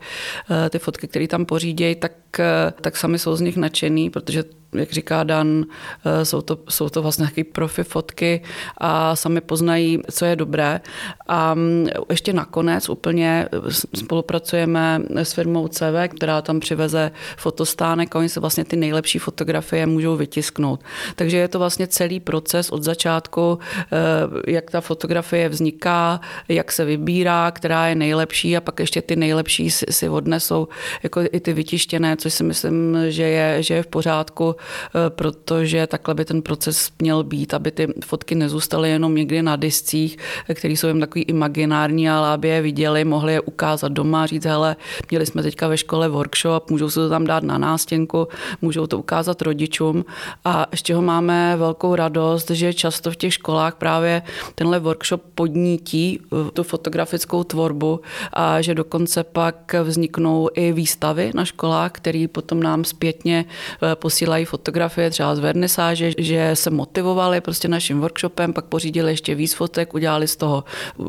eh, 0.51 0.69
ty 0.69 0.79
fotky, 0.79 1.07
které 1.07 1.27
tam 1.27 1.45
pořídějí, 1.45 1.95
tak, 1.95 2.11
eh, 2.39 2.73
tak 2.81 2.97
sami 2.97 3.19
jsou 3.19 3.35
z 3.35 3.41
nich 3.41 3.57
nadšený, 3.57 4.09
protože 4.09 4.43
jak 4.73 4.91
říká 4.91 5.23
Dan, 5.23 5.65
eh, 6.05 6.25
jsou 6.25 6.41
to, 6.41 6.57
jsou 6.69 6.89
to 6.89 7.01
vlastně 7.01 7.23
nějaké 7.23 7.43
profi 7.43 7.83
fotky 7.83 8.41
a 8.77 9.15
sami 9.15 9.41
poznají, 9.41 9.99
co 10.11 10.25
je 10.25 10.35
dobré. 10.35 10.81
A 11.27 11.53
mm, 11.53 11.87
ještě 12.09 12.33
nakonec 12.33 12.89
úplně 12.89 13.47
spolupracujeme 13.95 15.01
s 15.15 15.33
firmou 15.33 15.67
CV, 15.67 16.07
která 16.15 16.41
tam 16.41 16.59
přiveze 16.59 17.11
fotostánek 17.37 18.15
a 18.15 18.19
oni 18.19 18.29
se 18.29 18.39
vlastně 18.39 18.65
ty 18.65 18.75
nejlepší 18.75 19.19
fotografie 19.19 19.85
můžou 19.85 20.15
vytisknout. 20.15 20.83
Takže 21.15 21.37
je 21.37 21.47
to 21.47 21.59
vlastně 21.59 21.87
celý 21.87 22.19
proces 22.19 22.69
od 22.69 22.83
začátku, 22.83 23.59
eh, 23.77 24.51
jak 24.51 24.71
ta 24.71 24.81
fotografie 24.81 25.49
vzniká, 25.49 26.21
jak 26.47 26.71
se 26.71 26.85
vybírá, 26.85 27.51
která 27.51 27.87
je 27.87 27.95
nejlepší 27.95 28.57
a 28.57 28.61
pak 28.61 28.79
ještě 28.79 29.01
ty 29.01 29.15
nejlepší 29.15 29.71
si, 29.71 30.09
odnesou 30.09 30.67
jako 31.03 31.21
i 31.31 31.39
ty 31.39 31.53
vytištěné, 31.53 32.17
což 32.17 32.33
si 32.33 32.43
myslím, 32.43 32.97
že 33.07 33.23
je, 33.23 33.63
že 33.63 33.73
je 33.73 33.83
v 33.83 33.87
pořádku 33.87 34.55
Eh, 34.60 34.60
protože 35.09 35.87
takhle 35.87 36.13
by 36.13 36.25
ten 36.25 36.41
proces 36.41 36.91
měl 36.99 37.23
být, 37.23 37.53
aby 37.53 37.71
ty 37.71 37.87
fotky 38.05 38.35
nezůstaly 38.35 38.89
jenom 38.89 39.15
někdy 39.15 39.41
na 39.41 39.55
discích, 39.55 40.17
eh, 40.49 40.53
které 40.53 40.73
jsou 40.73 40.87
jen 40.87 40.99
takový 40.99 41.23
imaginární, 41.23 42.09
ale 42.09 42.29
aby 42.29 42.47
je 42.47 42.61
viděli, 42.61 43.05
mohli 43.05 43.33
je 43.33 43.41
ukázat 43.41 43.91
doma, 43.91 44.25
říct, 44.25 44.45
hele, 44.45 44.75
měli 45.09 45.25
jsme 45.25 45.43
teďka 45.43 45.67
ve 45.67 45.77
škole 45.77 46.09
workshop, 46.09 46.69
můžou 46.69 46.89
se 46.89 46.99
to 46.99 47.09
tam 47.09 47.25
dát 47.25 47.43
na 47.43 47.57
nástěnku, 47.57 48.27
můžou 48.61 48.87
to 48.87 48.99
ukázat 48.99 49.41
rodičům. 49.41 50.05
A 50.45 50.65
z 50.75 50.81
čeho 50.83 51.01
máme 51.01 51.55
velkou 51.57 51.95
radost, 51.95 52.49
že 52.49 52.73
často 52.73 53.11
v 53.11 53.15
těch 53.15 53.33
školách 53.33 53.75
právě 53.75 54.21
tenhle 54.55 54.79
workshop 54.79 55.21
podnítí 55.35 56.19
eh, 56.19 56.51
tu 56.51 56.63
fotografickou 56.63 57.43
tvorbu 57.43 58.01
a 58.33 58.61
že 58.61 58.75
dokonce 58.75 59.23
pak 59.23 59.75
vzniknou 59.83 60.49
i 60.53 60.71
výstavy 60.71 61.31
na 61.35 61.45
školách, 61.45 61.91
které 61.91 62.25
potom 62.31 62.63
nám 62.63 62.83
zpětně 62.83 63.45
posílají 63.93 64.45
fotografie 64.51 65.09
třeba 65.09 65.35
z 65.35 65.39
vernisáže, 65.39 66.11
že 66.17 66.51
se 66.53 66.69
motivovali 66.69 67.41
prostě 67.41 67.67
naším 67.67 67.99
workshopem, 67.99 68.53
pak 68.53 68.65
pořídili 68.65 69.11
ještě 69.11 69.35
víc 69.35 69.53
fotek, 69.53 69.93
udělali 69.93 70.27
z 70.27 70.35
toho 70.35 70.63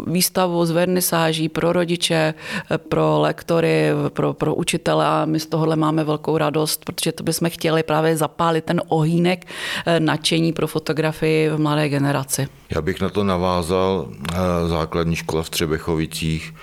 výstavu 0.07 0.67
z 0.67 0.71
vernisáží 0.71 1.49
pro 1.49 1.73
rodiče, 1.73 2.35
pro 2.89 3.21
lektory, 3.21 3.91
pro, 4.09 4.33
pro 4.33 4.55
učitele 4.55 5.07
a 5.07 5.25
my 5.25 5.41
z 5.41 5.47
tohohle 5.47 5.77
máme 5.77 6.05
velkou 6.05 6.39
radost, 6.39 6.85
protože 6.85 7.13
to 7.13 7.25
bychom 7.25 7.51
chtěli 7.51 7.83
právě 7.83 8.17
zapálit 8.17 8.65
ten 8.65 8.81
ohýnek 8.89 9.47
eh, 9.47 10.01
nadšení 10.01 10.53
pro 10.53 10.67
fotografii 10.67 11.49
v 11.51 11.59
mladé 11.59 11.89
generaci. 11.89 12.49
Já 12.71 12.83
bych 12.83 13.01
na 13.01 13.09
to 13.09 13.25
navázal 13.25 14.07
eh, 14.09 14.37
základní 14.69 15.17
škola 15.17 15.43
v 15.43 15.51
Třebechovicích, 15.51 16.55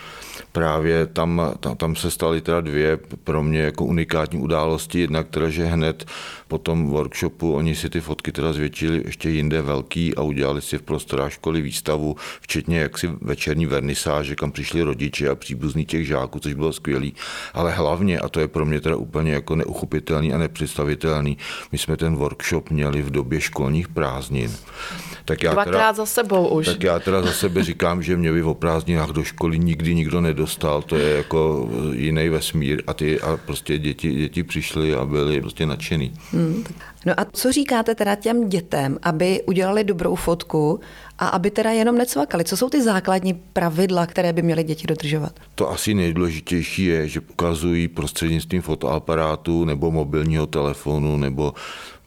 právě 0.51 1.06
tam, 1.06 1.41
tam, 1.60 1.77
tam 1.77 1.96
se 1.96 2.12
staly 2.12 2.41
teda 2.41 2.62
dvě 2.62 2.98
pro 3.24 3.44
mě 3.44 3.60
jako 3.60 3.86
unikátní 3.86 4.39
události. 4.39 5.00
Jednak 5.00 5.27
teda, 5.27 5.50
že 5.50 5.65
hned 5.65 6.06
po 6.48 6.58
tom 6.58 6.89
workshopu 6.89 7.53
oni 7.53 7.75
si 7.75 7.89
ty 7.89 8.01
fotky 8.01 8.32
teda 8.32 8.53
zvětšili 8.53 9.03
ještě 9.06 9.29
jinde 9.29 9.62
velký 9.62 10.15
a 10.15 10.22
udělali 10.22 10.62
si 10.62 10.77
v 10.77 10.82
prostorách 10.82 11.32
školy 11.32 11.62
výstavu, 11.62 12.15
včetně 12.41 12.79
jaksi 12.79 13.10
večerní 13.22 13.65
vernisáže, 13.65 14.36
kam 14.36 14.51
přišli 14.51 14.82
rodiče 14.82 15.29
a 15.29 15.36
příbuzní 15.36 15.86
těch 15.86 16.08
žáků, 16.08 16.39
což 16.39 16.53
bylo 16.53 16.74
skvělý. 16.74 17.13
Ale 17.53 17.72
hlavně, 17.72 18.20
a 18.20 18.29
to 18.29 18.39
je 18.39 18.48
pro 18.48 18.65
mě 18.65 18.82
teda 18.82 18.96
úplně 18.96 19.32
jako 19.32 19.56
neuchopitelný 19.56 20.34
a 20.34 20.38
nepředstavitelný, 20.38 21.38
my 21.72 21.77
jsme 21.77 21.98
ten 21.98 22.15
workshop 22.15 22.70
měli 22.70 23.01
v 23.01 23.12
době 23.12 23.41
školních 23.41 23.88
prázdnin. 23.88 24.51
Tak 25.25 25.44
já 25.44 25.53
Dvakrát 25.53 25.72
teda, 25.72 25.94
za 25.94 26.06
sebou 26.06 26.48
už. 26.48 26.65
Tak 26.65 26.84
já 26.84 27.00
teda 27.00 27.22
za 27.22 27.32
sebe 27.32 27.63
říkám, 27.63 28.03
že 28.03 28.18
mě 28.18 28.32
by 28.32 28.44
o 28.44 28.53
prázdninách 28.53 29.10
do 29.10 29.24
školy 29.24 29.60
nikdy 29.60 29.96
nikdo 29.96 30.22
nedostal, 30.39 30.81
to 30.81 30.96
je 30.96 31.17
jako 31.17 31.69
jiný 31.93 32.29
vesmír 32.29 32.84
a 32.88 32.93
ty 32.93 33.22
a 33.22 33.38
prostě 33.38 33.77
děti, 33.77 34.12
děti 34.13 34.43
přišly 34.43 34.96
a 34.96 35.05
byli 35.05 35.41
prostě 35.41 35.65
nadšený. 35.65 36.13
Hmm. 36.31 36.63
No 37.05 37.13
a 37.17 37.25
co 37.25 37.51
říkáte 37.51 37.96
teda 37.96 38.15
těm 38.15 38.50
dětem, 38.50 38.98
aby 39.03 39.41
udělali 39.46 39.84
dobrou 39.84 40.15
fotku 40.15 40.79
a 41.19 41.27
aby 41.27 41.51
teda 41.51 41.72
jenom 41.72 41.98
necvakali? 41.98 42.43
Co 42.43 42.58
jsou 42.58 42.69
ty 42.69 42.81
základní 42.81 43.34
pravidla, 43.34 44.05
které 44.05 44.34
by 44.34 44.41
měly 44.41 44.63
děti 44.63 44.88
dodržovat? 44.88 45.39
To 45.55 45.72
asi 45.72 45.93
nejdůležitější 45.93 46.86
je, 46.86 47.08
že 47.08 47.19
ukazují 47.19 47.88
prostřednictvím 47.88 48.62
fotoaparátu 48.62 49.65
nebo 49.65 49.91
mobilního 49.91 50.48
telefonu 50.48 51.17
nebo 51.17 51.53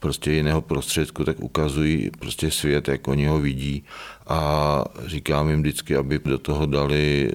prostě 0.00 0.32
jiného 0.32 0.60
prostředku, 0.60 1.24
tak 1.24 1.40
ukazují 1.40 2.10
prostě 2.18 2.50
svět, 2.50 2.88
jak 2.88 3.08
oni 3.08 3.26
ho 3.26 3.38
vidí 3.38 3.84
a 4.26 4.84
říkám 5.06 5.48
jim 5.48 5.60
vždycky, 5.62 5.96
aby 5.96 6.20
do 6.24 6.38
toho 6.38 6.66
dali 6.66 7.30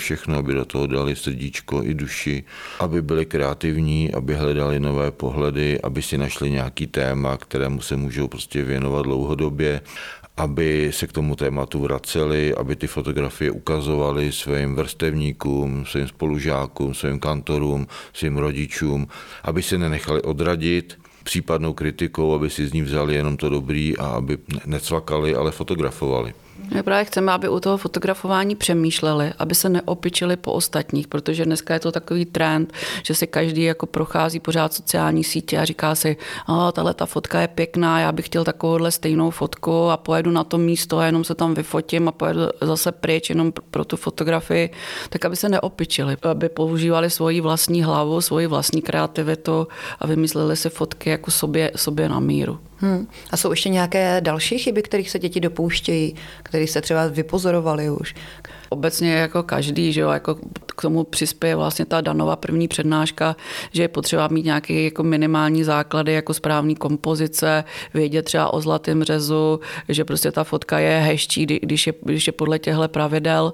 všechno, 0.00 0.38
aby 0.38 0.54
do 0.54 0.64
toho 0.64 0.86
dali 0.86 1.16
srdíčko 1.16 1.84
i 1.84 1.94
duši, 1.94 2.44
aby 2.80 3.02
byli 3.02 3.26
kreativní, 3.26 4.12
aby 4.12 4.34
hledali 4.34 4.80
nové 4.80 5.10
pohledy, 5.10 5.80
aby 5.80 6.02
si 6.02 6.18
našli 6.18 6.50
nějaký 6.50 6.86
téma, 6.86 7.36
kterému 7.36 7.80
se 7.80 7.96
můžou 7.96 8.28
prostě 8.28 8.64
věnovat 8.64 9.02
dlouhodobě, 9.02 9.80
aby 10.36 10.88
se 10.92 11.06
k 11.06 11.12
tomu 11.12 11.36
tématu 11.36 11.80
vraceli, 11.80 12.54
aby 12.54 12.76
ty 12.76 12.86
fotografie 12.86 13.50
ukazovali 13.50 14.32
svým 14.32 14.74
vrstevníkům, 14.74 15.84
svým 15.86 16.08
spolužákům, 16.08 16.94
svým 16.94 17.18
kantorům, 17.20 17.86
svým 18.12 18.36
rodičům, 18.38 19.06
aby 19.44 19.62
se 19.62 19.78
nenechali 19.78 20.22
odradit, 20.22 20.98
případnou 21.24 21.72
kritikou, 21.72 22.34
aby 22.34 22.50
si 22.50 22.66
z 22.66 22.72
ní 22.72 22.82
vzali 22.82 23.14
jenom 23.14 23.36
to 23.36 23.48
dobrý 23.48 23.98
a 23.98 24.06
aby 24.06 24.38
necvakali, 24.66 25.34
ale 25.34 25.50
fotografovali. 25.50 26.34
My 26.74 26.82
právě 26.82 27.04
chceme, 27.04 27.32
aby 27.32 27.48
u 27.48 27.60
toho 27.60 27.76
fotografování 27.76 28.56
přemýšleli, 28.56 29.32
aby 29.38 29.54
se 29.54 29.68
neopičili 29.68 30.36
po 30.36 30.52
ostatních, 30.52 31.08
protože 31.08 31.44
dneska 31.44 31.74
je 31.74 31.80
to 31.80 31.92
takový 31.92 32.24
trend, 32.24 32.72
že 33.02 33.14
si 33.14 33.26
každý 33.26 33.62
jako 33.62 33.86
prochází 33.86 34.40
pořád 34.40 34.74
sociální 34.74 35.24
sítě 35.24 35.58
a 35.58 35.64
říká 35.64 35.94
si, 35.94 36.16
oh, 36.48 36.70
tahle 36.70 36.94
ta 36.94 37.06
fotka 37.06 37.40
je 37.40 37.48
pěkná, 37.48 38.00
já 38.00 38.12
bych 38.12 38.26
chtěl 38.26 38.44
takovouhle 38.44 38.90
stejnou 38.90 39.30
fotku 39.30 39.90
a 39.90 39.96
pojedu 39.96 40.30
na 40.30 40.44
to 40.44 40.58
místo 40.58 40.98
a 40.98 41.06
jenom 41.06 41.24
se 41.24 41.34
tam 41.34 41.54
vyfotím 41.54 42.08
a 42.08 42.12
pojedu 42.12 42.40
zase 42.60 42.92
pryč 42.92 43.28
jenom 43.28 43.52
pro 43.70 43.84
tu 43.84 43.96
fotografii, 43.96 44.70
tak 45.08 45.24
aby 45.24 45.36
se 45.36 45.48
neopičili, 45.48 46.16
aby 46.22 46.48
používali 46.48 47.10
svoji 47.10 47.40
vlastní 47.40 47.82
hlavu, 47.82 48.20
svoji 48.20 48.46
vlastní 48.46 48.82
kreativitu 48.82 49.68
a 50.00 50.06
vymysleli 50.06 50.56
si 50.56 50.70
fotky 50.70 51.10
jako 51.10 51.30
sobě, 51.30 51.70
sobě 51.76 52.08
na 52.08 52.20
míru. 52.20 52.69
Hmm. 52.82 53.06
A 53.30 53.36
jsou 53.36 53.50
ještě 53.50 53.68
nějaké 53.68 54.20
další 54.20 54.58
chyby, 54.58 54.82
kterých 54.82 55.10
se 55.10 55.18
děti 55.18 55.40
dopouštějí, 55.40 56.14
které 56.42 56.66
se 56.66 56.80
třeba 56.80 57.06
vypozorovali 57.06 57.90
už? 57.90 58.14
Obecně 58.68 59.14
jako 59.14 59.42
každý, 59.42 59.92
že 59.92 60.00
jo, 60.00 60.10
jako 60.10 60.34
k 60.76 60.82
tomu 60.82 61.04
přispěje 61.04 61.56
vlastně 61.56 61.84
ta 61.84 62.00
Danova 62.00 62.36
první 62.36 62.68
přednáška, 62.68 63.36
že 63.72 63.82
je 63.82 63.88
potřeba 63.88 64.28
mít 64.28 64.44
nějaké 64.44 64.82
jako 64.82 65.02
minimální 65.02 65.64
základy, 65.64 66.12
jako 66.12 66.34
správní 66.34 66.76
kompozice, 66.76 67.64
vědět 67.94 68.22
třeba 68.22 68.52
o 68.52 68.60
zlatém 68.60 69.02
řezu, 69.02 69.60
že 69.88 70.04
prostě 70.04 70.32
ta 70.32 70.44
fotka 70.44 70.78
je 70.78 70.98
hezčí, 70.98 71.46
když 71.46 71.86
je, 71.86 71.92
když 72.02 72.26
je 72.26 72.32
podle 72.32 72.58
těchto 72.58 72.88
pravidel 72.88 73.52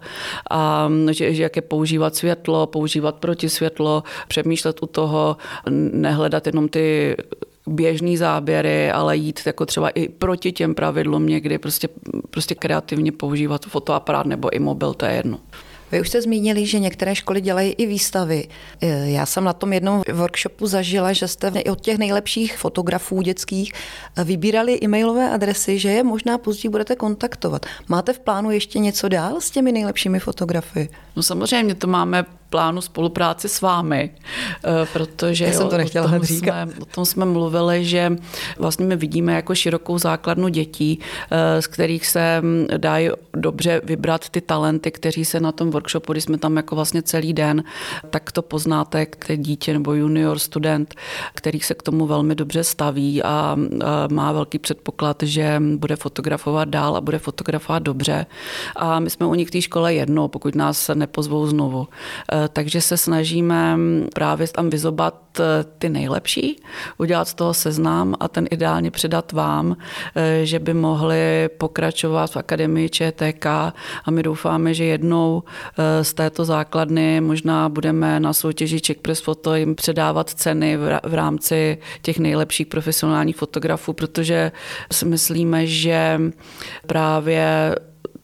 a 0.50 0.90
že, 1.10 1.34
že 1.34 1.42
jak 1.42 1.56
je 1.56 1.62
používat 1.62 2.16
světlo, 2.16 2.66
používat 2.66 3.14
protisvětlo, 3.14 4.02
přemýšlet 4.28 4.82
u 4.82 4.86
toho, 4.86 5.36
nehledat 5.92 6.46
jenom 6.46 6.68
ty 6.68 7.16
běžný 7.66 8.16
záběry, 8.16 8.90
ale 8.90 9.16
jít 9.16 9.40
jako 9.46 9.66
třeba 9.66 9.88
i 9.88 10.08
proti 10.08 10.52
těm 10.52 10.74
pravidlům 10.74 11.26
někdy, 11.26 11.58
prostě, 11.58 11.88
prostě 12.30 12.54
kreativně 12.54 13.12
používat 13.12 13.66
fotoaparát 13.66 14.26
nebo 14.26 14.56
i 14.56 14.58
mobil, 14.58 14.94
to 14.94 15.06
je 15.06 15.12
jedno. 15.12 15.38
Vy 15.92 16.00
už 16.00 16.08
jste 16.08 16.22
zmínili, 16.22 16.66
že 16.66 16.78
některé 16.78 17.14
školy 17.14 17.40
dělají 17.40 17.72
i 17.72 17.86
výstavy. 17.86 18.48
E, 18.80 19.10
já 19.10 19.26
jsem 19.26 19.44
na 19.44 19.52
tom 19.52 19.72
jednom 19.72 20.02
workshopu 20.12 20.66
zažila, 20.66 21.12
že 21.12 21.28
jste 21.28 21.52
od 21.70 21.80
těch 21.80 21.98
nejlepších 21.98 22.58
fotografů 22.58 23.22
dětských 23.22 23.72
vybírali 24.24 24.78
e-mailové 24.82 25.30
adresy, 25.30 25.78
že 25.78 25.88
je 25.88 26.02
možná 26.02 26.38
později 26.38 26.70
budete 26.70 26.96
kontaktovat. 26.96 27.66
Máte 27.88 28.12
v 28.12 28.18
plánu 28.18 28.50
ještě 28.50 28.78
něco 28.78 29.08
dál 29.08 29.40
s 29.40 29.50
těmi 29.50 29.72
nejlepšími 29.72 30.18
fotografy? 30.18 30.88
No 31.16 31.22
samozřejmě 31.22 31.74
to 31.74 31.86
máme 31.86 32.24
plánu 32.56 32.80
spolupráci 32.80 33.48
s 33.48 33.60
vámi, 33.60 34.10
eh, 34.64 34.86
protože 34.92 35.44
Já 35.44 35.52
jsem 35.52 35.68
to 35.68 35.76
nechtěla 35.76 36.06
o, 36.06 36.10
tom 36.10 36.22
říkat. 36.22 36.68
jsme, 36.70 36.82
o 36.82 36.84
tom 36.84 37.04
jsme 37.04 37.24
mluvili, 37.24 37.84
že 37.84 38.16
vlastně 38.58 38.86
my 38.86 38.96
vidíme 38.96 39.34
jako 39.34 39.54
širokou 39.54 39.98
základnu 39.98 40.48
dětí, 40.48 41.00
eh, 41.30 41.62
z 41.62 41.66
kterých 41.66 42.06
se 42.06 42.40
hm, 42.40 42.66
dají 42.76 43.10
dobře 43.34 43.80
vybrat 43.84 44.28
ty 44.28 44.40
talenty, 44.40 44.90
kteří 44.90 45.24
se 45.24 45.40
na 45.40 45.52
tom 45.52 45.70
workshopu, 45.70 46.12
když 46.12 46.24
jsme 46.24 46.38
tam 46.38 46.56
jako 46.56 46.74
vlastně 46.74 47.02
celý 47.02 47.32
den, 47.32 47.64
tak 48.10 48.32
to 48.32 48.42
poznáte, 48.42 49.06
které 49.06 49.36
dítě 49.36 49.72
nebo 49.72 49.92
junior 49.94 50.38
student, 50.38 50.94
který 51.34 51.60
se 51.60 51.74
k 51.74 51.82
tomu 51.82 52.06
velmi 52.06 52.34
dobře 52.34 52.64
staví 52.64 53.22
a 53.22 53.56
má 54.10 54.32
velký 54.32 54.58
předpoklad, 54.58 55.22
že 55.22 55.62
bude 55.76 55.96
fotografovat 55.96 56.68
dál 56.68 56.96
a 56.96 57.00
bude 57.00 57.18
fotografovat 57.18 57.82
dobře. 57.82 58.26
A 58.76 59.00
my 59.00 59.10
jsme 59.10 59.26
u 59.26 59.34
nich 59.34 59.48
v 59.48 59.50
té 59.50 59.62
škole 59.62 59.94
jednou, 59.94 60.28
pokud 60.28 60.54
nás 60.54 60.90
nepozvou 60.94 61.46
znovu. 61.46 61.88
Eh, 62.46 62.48
takže 62.52 62.80
se 62.80 62.96
snažíme 62.96 63.76
právě 64.14 64.48
tam 64.48 64.70
vyzobat 64.70 65.40
eh, 65.40 65.64
ty 65.78 65.88
nejlepší, 65.88 66.56
udělat 66.98 67.28
z 67.28 67.34
toho 67.34 67.54
seznam 67.54 68.14
a 68.20 68.28
ten 68.28 68.46
ideálně 68.50 68.90
předat 68.90 69.32
vám, 69.32 69.76
eh, 70.14 70.40
že 70.46 70.58
by 70.58 70.74
mohli 70.74 71.48
pokračovat 71.58 72.30
v 72.30 72.36
Akademii 72.36 72.88
ČTK. 72.88 73.46
A 74.04 74.10
my 74.10 74.22
doufáme, 74.22 74.74
že 74.74 74.84
jednou 74.84 75.42
z 76.02 76.14
této 76.14 76.44
základny 76.44 77.20
možná 77.20 77.68
budeme 77.68 78.20
na 78.20 78.32
soutěži 78.32 78.80
Czech 78.80 78.96
Press 78.96 79.20
Photo 79.20 79.54
jim 79.54 79.74
předávat 79.74 80.30
ceny 80.30 80.76
v 81.04 81.14
rámci 81.14 81.78
těch 82.02 82.18
nejlepších 82.18 82.66
profesionálních 82.66 83.36
fotografů, 83.36 83.92
protože 83.92 84.52
si 84.92 85.04
myslíme, 85.04 85.66
že 85.66 86.20
právě 86.86 87.74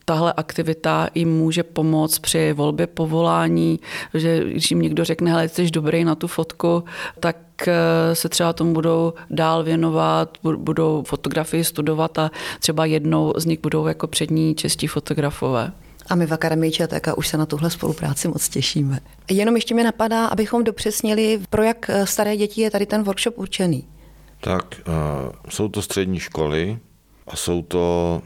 tahle 0.04 0.32
aktivita 0.32 1.08
jim 1.14 1.36
může 1.36 1.62
pomoct 1.62 2.18
při 2.18 2.52
volbě 2.52 2.86
povolání, 2.86 3.80
že 4.14 4.44
když 4.44 4.70
jim 4.70 4.82
někdo 4.82 5.04
řekne, 5.04 5.30
hele, 5.30 5.48
jsi 5.48 5.70
dobrý 5.70 6.04
na 6.04 6.14
tu 6.14 6.26
fotku, 6.26 6.84
tak 7.20 7.36
eh, 7.68 8.14
se 8.14 8.28
třeba 8.28 8.52
tomu 8.52 8.72
budou 8.72 9.12
dál 9.30 9.62
věnovat, 9.62 10.38
budou 10.56 11.02
fotografii 11.06 11.64
studovat 11.64 12.18
a 12.18 12.30
třeba 12.60 12.84
jednou 12.84 13.32
z 13.36 13.46
nich 13.46 13.60
budou 13.60 13.86
jako 13.86 14.06
přední 14.06 14.54
čestí 14.54 14.86
fotografové. 14.86 15.72
A 16.08 16.14
my 16.14 16.26
v 16.26 16.32
Akademii 16.32 16.72
ČTK 16.72 17.08
už 17.16 17.28
se 17.28 17.36
na 17.36 17.46
tuhle 17.46 17.70
spolupráci 17.70 18.28
moc 18.28 18.48
těšíme. 18.48 19.00
Jenom 19.30 19.56
ještě 19.56 19.74
mi 19.74 19.82
napadá, 19.82 20.26
abychom 20.26 20.64
dopřesnili, 20.64 21.40
pro 21.50 21.62
jak 21.62 21.90
eh, 21.90 22.06
staré 22.06 22.36
děti 22.36 22.60
je 22.60 22.70
tady 22.70 22.86
ten 22.86 23.02
workshop 23.02 23.38
určený. 23.38 23.84
Tak, 24.40 24.64
uh, 24.86 25.32
jsou 25.48 25.68
to 25.68 25.82
střední 25.82 26.18
školy, 26.18 26.78
a 27.26 27.36
jsou 27.36 27.62
to 27.62 28.22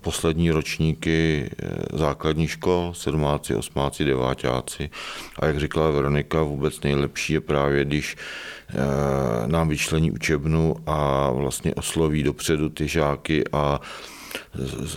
poslední 0.00 0.50
ročníky 0.50 1.50
e, 1.62 1.98
základní 1.98 2.48
škol, 2.48 2.92
sedmáci, 2.96 3.54
osmáci, 3.54 4.04
devátáci. 4.04 4.90
A 5.38 5.46
jak 5.46 5.60
říkala 5.60 5.90
Veronika, 5.90 6.42
vůbec 6.42 6.80
nejlepší 6.80 7.32
je 7.32 7.40
právě, 7.40 7.84
když 7.84 8.16
e, 8.16 9.48
nám 9.48 9.68
vyčlení 9.68 10.10
učebnu 10.10 10.76
a 10.86 11.30
vlastně 11.30 11.74
osloví 11.74 12.22
dopředu 12.22 12.68
ty 12.68 12.88
žáky 12.88 13.44
a 13.52 13.80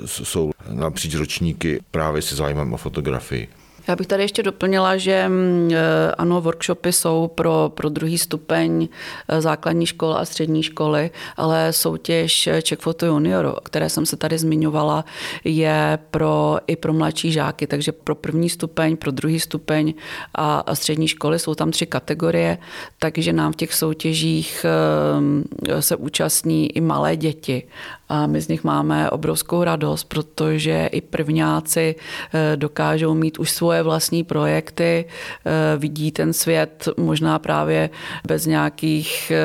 jsou 0.05 0.51
napříč 0.69 1.15
ročníky 1.15 1.79
právě 1.91 2.22
se 2.22 2.36
zájmem 2.36 2.74
o 2.74 2.77
fotografii. 2.77 3.48
Já 3.88 3.96
bych 3.96 4.08
tady 4.08 4.24
ještě 4.24 4.44
doplnila, 4.44 4.98
že 4.98 5.27
mm, 5.27 5.72
e, 5.74 6.12
ano, 6.12 6.41
workshopy 6.41 6.91
jsou 6.91 7.27
pro, 7.36 7.72
pro 7.75 7.89
druhý 7.89 8.17
stupeň 8.17 8.88
e, 9.27 9.41
základní 9.41 9.86
školy 9.86 10.15
a 10.17 10.25
střední 10.25 10.63
školy, 10.63 11.12
ale 11.38 11.74
soutěž 11.74 12.50
Czech 12.62 12.79
Photo 12.79 13.06
Junior, 13.06 13.46
o 13.46 13.62
které 13.62 13.89
jsem 13.89 14.06
se 14.06 14.17
tady 14.17 14.38
zmiňovala, 14.38 15.06
je 15.44 16.00
pro, 16.12 16.58
i 16.67 16.75
pro 16.75 16.94
mladší 16.94 17.32
žáky, 17.32 17.67
takže 17.67 17.91
pro 17.91 18.15
první 18.15 18.50
stupeň, 18.50 18.98
pro 18.98 19.12
druhý 19.12 19.39
stupeň 19.39 19.94
a, 20.36 20.60
a 20.60 20.75
střední 20.75 21.08
školy 21.08 21.39
jsou 21.39 21.56
tam 21.56 21.72
tři 21.72 21.86
kategorie, 21.86 22.58
takže 23.00 23.34
nám 23.34 23.53
v 23.53 23.56
těch 23.56 23.74
soutěžích 23.74 24.65
e, 25.70 25.82
se 25.82 25.96
účastní 25.96 26.77
i 26.77 26.82
malé 26.82 27.15
děti 27.15 27.63
a 28.09 28.27
my 28.27 28.41
z 28.41 28.47
nich 28.47 28.63
máme 28.63 29.09
obrovskou 29.09 29.63
radost, 29.63 30.03
protože 30.03 30.89
i 30.91 31.01
prvňáci 31.01 31.95
dokážou 32.55 33.13
mít 33.13 33.39
už 33.39 33.51
svoje 33.51 33.83
vlastní 33.83 34.23
projekty, 34.23 35.05
eh, 35.05 35.77
vidí 35.77 36.11
ten 36.11 36.33
svět 36.33 36.89
možná 36.97 37.39
právě 37.39 37.89
bez 38.27 38.45
nějakých 38.45 39.31
eh, 39.31 39.41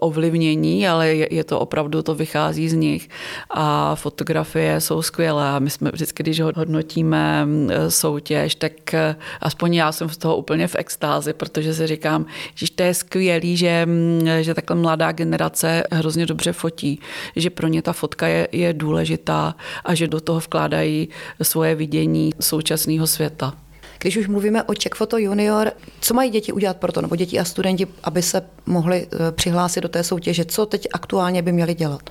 ovlivnění, 0.00 0.88
ale 0.88 1.08
je 1.08 1.44
to 1.44 1.60
opravdu, 1.60 2.02
to 2.02 2.14
vychází 2.14 2.68
z 2.68 2.74
nich. 2.74 3.08
A 3.50 3.94
fotografie 3.94 4.80
jsou 4.80 5.02
skvělé 5.02 5.48
a 5.48 5.58
my 5.58 5.70
jsme 5.70 5.90
vždycky, 5.90 6.22
když 6.22 6.40
hodnotíme 6.40 7.46
eh, 7.46 7.90
soutěž, 7.90 8.54
tak 8.54 8.72
aspoň 9.40 9.74
já 9.74 9.92
jsem 9.92 10.08
z 10.08 10.16
toho 10.16 10.36
úplně 10.36 10.68
v 10.68 10.76
extázi, 10.78 11.32
protože 11.32 11.74
si 11.74 11.86
říkám, 11.86 12.26
že 12.54 12.66
to 12.74 12.82
je 12.82 12.94
skvělý, 12.94 13.56
že, 13.56 13.86
mm, 13.86 14.28
že 14.40 14.54
takhle 14.54 14.76
mladá 14.76 15.12
generace 15.12 15.82
hrozně 15.92 16.26
dobře 16.26 16.52
fotí, 16.52 17.00
že 17.36 17.50
pro 17.50 17.68
ně 17.72 17.82
ta 17.82 17.92
fotka 17.92 18.26
je, 18.26 18.48
je 18.52 18.72
důležitá 18.72 19.54
a 19.84 19.94
že 19.94 20.08
do 20.08 20.20
toho 20.20 20.40
vkládají 20.40 21.08
svoje 21.42 21.74
vidění 21.74 22.32
současného 22.40 23.06
světa. 23.06 23.54
Když 23.98 24.16
už 24.16 24.28
mluvíme 24.28 24.62
o 24.62 24.74
Czech 24.74 24.92
Photo 24.92 25.18
Junior, 25.18 25.72
co 26.00 26.14
mají 26.14 26.30
děti 26.30 26.52
udělat 26.52 26.76
pro 26.76 26.92
to, 26.92 27.02
nebo 27.02 27.16
děti 27.16 27.38
a 27.38 27.44
studenti, 27.44 27.86
aby 28.04 28.22
se 28.22 28.42
mohli 28.66 29.06
eh, 29.06 29.32
přihlásit 29.32 29.80
do 29.80 29.88
té 29.88 30.04
soutěže? 30.04 30.44
Co 30.44 30.66
teď 30.66 30.88
aktuálně 30.92 31.42
by 31.42 31.52
měli 31.52 31.74
dělat? 31.74 32.10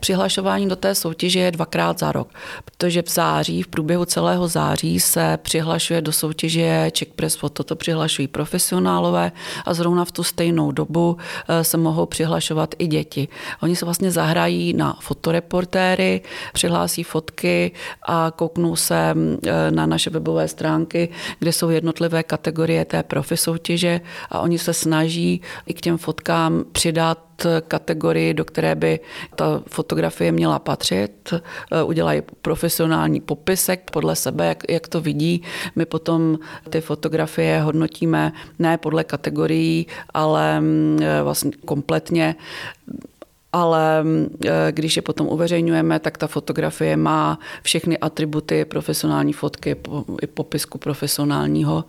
Přihlašování 0.00 0.68
do 0.68 0.76
té 0.76 0.94
soutěže 0.94 1.40
je 1.40 1.50
dvakrát 1.50 1.98
za 1.98 2.12
rok, 2.12 2.28
protože 2.64 3.02
v 3.02 3.10
září, 3.10 3.62
v 3.62 3.66
průběhu 3.66 4.04
celého 4.04 4.48
září 4.48 5.00
se 5.00 5.38
přihlašuje 5.42 6.00
do 6.00 6.12
soutěže 6.12 6.90
Czech 6.92 7.08
Press 7.08 7.36
Photo, 7.36 7.64
to 7.64 7.76
přihlašují 7.76 8.28
profesionálové 8.28 9.32
a 9.64 9.74
zrovna 9.74 10.04
v 10.04 10.12
tu 10.12 10.22
stejnou 10.22 10.72
dobu 10.72 11.16
eh, 11.48 11.64
se 11.64 11.76
mohou 11.76 12.06
přihlašovat 12.06 12.74
i 12.78 12.86
děti. 12.86 13.28
Oni 13.62 13.76
se 13.76 13.84
vlastně 13.84 14.10
zahrají 14.10 14.72
na 14.72 14.96
fotoreportéry, 15.00 16.20
přihlásí 16.52 17.02
fotky 17.02 17.72
a 18.02 18.32
kouknou 18.36 18.76
se 18.76 19.14
eh, 19.46 19.70
na 19.70 19.86
naše 19.86 20.10
webové 20.10 20.48
stránky, 20.48 21.08
kde 21.38 21.52
jsou 21.52 21.68
jednotlivé 21.70 22.22
kategorie 22.22 22.84
té 22.84 23.02
profi 23.02 23.36
soutěže 23.36 24.00
a 24.30 24.40
oni 24.40 24.58
se 24.58 24.74
snaží 24.74 25.40
i 25.66 25.74
k 25.74 25.80
těm 25.80 25.98
fotkám 25.98 26.64
přidat 26.72 27.31
kategorii, 27.68 28.34
do 28.34 28.44
které 28.44 28.74
by 28.74 29.00
ta 29.36 29.62
fotografie 29.68 30.32
měla 30.32 30.58
patřit. 30.58 31.34
Eh, 31.34 31.82
udělají 31.82 32.22
profesionální 32.42 33.20
popisek 33.20 33.90
podle 33.90 34.16
sebe, 34.16 34.46
jak, 34.46 34.70
jak 34.70 34.88
to 34.88 35.00
vidí. 35.00 35.42
My 35.76 35.86
potom 35.86 36.38
ty 36.70 36.80
fotografie 36.80 37.60
hodnotíme 37.60 38.32
ne 38.58 38.78
podle 38.78 39.04
kategorií, 39.04 39.86
ale 40.14 40.60
mm, 40.60 40.98
eh, 41.02 41.22
vlastně 41.22 41.50
kompletně 41.64 42.34
ale 43.52 44.04
eh, 44.46 44.72
když 44.72 44.96
je 44.96 45.02
potom 45.02 45.26
uveřejňujeme, 45.26 45.98
tak 45.98 46.18
ta 46.18 46.26
fotografie 46.26 46.96
má 46.96 47.38
všechny 47.62 47.98
atributy 47.98 48.64
profesionální 48.64 49.32
fotky, 49.32 49.76
i 50.22 50.26
popisku 50.26 50.78
profesionálního. 50.78 51.84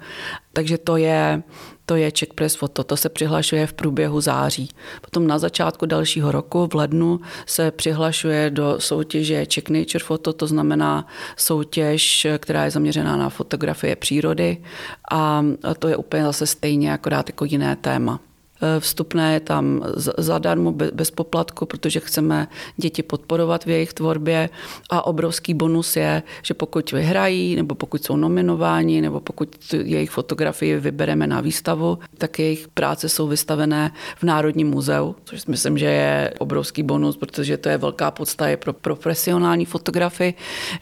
Takže 0.54 0.78
to 0.78 0.97
je 0.97 1.43
to 1.86 1.95
je 1.95 2.12
Czech 2.12 2.34
Press 2.34 2.56
Photo, 2.56 2.84
to 2.84 2.97
se 2.97 3.10
přihlašuje 3.10 3.67
v 3.67 3.73
průběhu 3.73 4.21
září. 4.21 4.69
Potom 5.02 5.28
na 5.28 5.39
začátku 5.39 5.86
dalšího 5.86 6.32
roku, 6.32 6.67
v 6.71 6.76
lednu, 6.76 7.19
se 7.45 7.71
přihlašuje 7.71 8.49
do 8.49 8.76
soutěže 8.80 9.45
Czech 9.45 9.69
Nature 9.69 10.06
Photo, 10.06 10.34
to 10.34 10.47
znamená 10.47 11.08
soutěž, 11.38 12.28
která 12.38 12.65
je 12.65 12.71
zaměřená 12.71 13.17
na 13.17 13.30
fotografie 13.30 13.95
přírody 13.95 14.63
a 15.12 15.45
to 15.80 15.88
je 15.88 15.97
úplně 15.97 16.23
zase 16.23 16.47
stejně, 16.47 16.93
akorát 16.93 17.30
jako 17.30 17.45
jiné 17.45 17.76
téma. 17.76 18.19
Eh, 18.63 18.80
vstupné 18.80 19.34
je 19.34 19.39
tam 19.39 19.84
zadarmo, 20.17 20.71
bez 20.71 21.12
poplatku, 21.12 21.65
protože 21.65 21.99
chceme 21.99 22.47
děti 22.78 23.04
podporovat 23.04 23.65
v 23.65 23.69
jejich 23.69 23.93
tvorbě. 23.93 24.49
A 24.89 25.06
obrovský 25.06 25.54
bonus 25.54 25.95
je, 25.95 26.23
že 26.41 26.54
pokud 26.54 26.91
vyhrají, 26.91 27.56
nebo 27.56 27.76
pokud 27.76 28.04
jsou 28.04 28.15
nominováni, 28.15 29.02
nebo 29.02 29.19
pokud 29.19 29.73
jejich 29.73 30.12
fotografii 30.12 30.80
vybereme 30.80 31.28
na 31.28 31.41
výstavu, 31.41 31.99
tak 32.17 32.39
jejich 32.39 32.67
práce 32.67 33.10
jsou 33.10 33.28
vystavené 33.28 33.91
v 34.17 34.23
Národním 34.23 34.69
muzeu, 34.69 35.15
což 35.23 35.45
myslím, 35.45 35.78
že 35.78 35.86
je 35.86 36.34
obrovský 36.39 36.84
bonus, 36.84 37.17
protože 37.17 37.58
to 37.58 37.69
je 37.69 37.78
velká 37.78 38.12
podsta 38.12 38.45
pro 38.58 38.73
profesionální 38.73 39.65
fotografy 39.65 40.34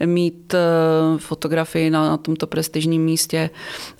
mít 0.05 0.53
eh, 0.53 0.59
fotografii 1.17 1.89
na, 1.89 2.09
na 2.09 2.17
tomto 2.17 2.47
prestižním 2.47 3.03
místě. 3.03 3.49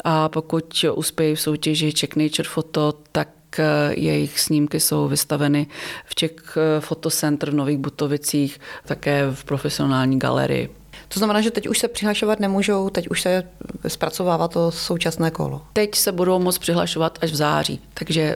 A 0.04 0.30
pokud 0.30 0.86
uspějí 0.94 1.36
v 1.36 1.42
soutěži 1.42 1.94
Czech 1.94 2.16
Nature 2.16 2.50
Photo, 2.50 2.94
tak 3.12 3.41
jejich 3.90 4.40
snímky 4.40 4.80
jsou 4.80 5.08
vystaveny 5.08 5.68
v 6.06 6.16
Czech 6.16 6.32
Fotocentr 6.80 7.52
v 7.52 7.54
Nových 7.54 7.78
Butovicích, 7.78 8.60
také 8.86 9.32
v 9.32 9.44
profesionální 9.44 10.20
galerii. 10.20 10.70
To 11.08 11.20
znamená, 11.20 11.42
že 11.42 11.52
teď 11.52 11.68
už 11.68 11.80
se 11.80 11.88
přihlašovat 11.88 12.40
nemůžou, 12.40 12.90
teď 12.90 13.08
už 13.08 13.22
se 13.22 13.44
zpracovává 13.88 14.48
to 14.48 14.72
současné 14.72 15.32
kolo. 15.32 15.62
Teď 15.74 15.96
se 15.96 16.12
budou 16.12 16.40
moct 16.40 16.58
přihlašovat 16.58 17.20
až 17.22 17.32
v 17.32 17.36
září, 17.36 17.82
takže 17.94 18.36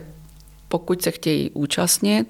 pokud 0.67 1.01
se 1.01 1.11
chtějí 1.11 1.51
účastnit, 1.53 2.27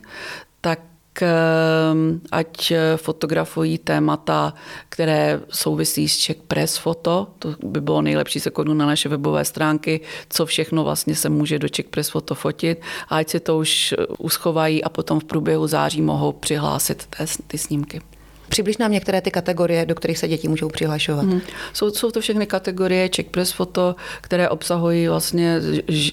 ať 2.31 2.73
fotografují 2.95 3.77
témata, 3.77 4.53
které 4.89 5.39
souvisí 5.49 6.09
s 6.09 6.17
Czech 6.17 6.37
Press 6.37 6.77
Foto. 6.77 7.27
To 7.39 7.55
by 7.63 7.81
bylo 7.81 8.01
nejlepší 8.01 8.39
se 8.39 8.51
na 8.73 8.85
naše 8.85 9.09
webové 9.09 9.45
stránky, 9.45 10.01
co 10.29 10.45
všechno 10.45 10.83
vlastně 10.83 11.15
se 11.15 11.29
může 11.29 11.59
do 11.59 11.69
Czech 11.69 11.85
Press 11.85 12.09
Foto 12.09 12.35
fotit. 12.35 12.81
A 13.09 13.17
ať 13.17 13.29
si 13.29 13.39
to 13.39 13.57
už 13.57 13.93
uschovají 14.19 14.83
a 14.83 14.89
potom 14.89 15.19
v 15.19 15.23
průběhu 15.23 15.67
září 15.67 16.01
mohou 16.01 16.31
přihlásit 16.31 17.07
ty 17.47 17.57
snímky. 17.57 18.01
Přibliž 18.49 18.77
nám 18.77 18.91
některé 18.91 19.21
ty 19.21 19.31
kategorie, 19.31 19.85
do 19.85 19.95
kterých 19.95 20.17
se 20.17 20.27
děti 20.27 20.47
můžou 20.47 20.69
přihlašovat. 20.69 21.25
Hmm. 21.25 21.41
Jsou, 21.73 21.91
jsou 21.91 22.11
to 22.11 22.21
všechny 22.21 22.45
kategorie 22.45 23.09
Czech 23.09 23.25
Press 23.25 23.51
Foto, 23.51 23.95
které 24.21 24.49
obsahují 24.49 25.07
vlastně 25.07 25.61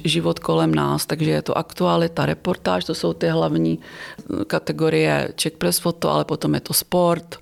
život 0.04 0.38
kolem 0.38 0.74
nás, 0.74 1.06
takže 1.06 1.30
je 1.30 1.42
to 1.42 1.58
aktualita, 1.58 2.26
reportáž, 2.26 2.84
to 2.84 2.94
jsou 2.94 3.12
ty 3.12 3.28
hlavní 3.28 3.78
eh, 3.78 4.44
kategorie 4.44 5.28
Czech 5.34 5.52
Press 5.52 5.78
Foto, 5.78 6.10
ale 6.10 6.24
potom 6.24 6.54
je 6.54 6.60
to 6.60 6.74
sport, 6.74 7.36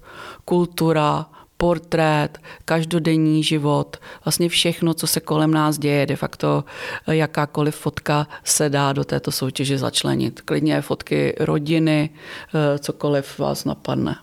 kultura, 0.45 1.27
portrét, 1.61 2.39
každodenní 2.65 3.45
život, 3.45 3.97
vlastně 4.25 4.49
všechno, 4.49 4.95
co 4.95 5.07
se 5.07 5.21
kolem 5.21 5.51
nás 5.51 5.79
děje, 5.79 6.07
de 6.07 6.17
facto 6.17 6.65
eh, 7.09 7.17
jakákoliv 7.17 7.77
fotka 7.77 8.27
se 8.45 8.69
dá 8.69 8.93
do 8.93 9.05
této 9.05 9.33
soutěže 9.33 9.79
začlenit. 9.79 10.41
Klidně 10.41 10.83
fotky 10.83 11.37
rodiny, 11.41 12.11
eh, 12.55 12.79
cokoliv 12.79 13.39
vás 13.39 13.65
napadne. 13.65 14.17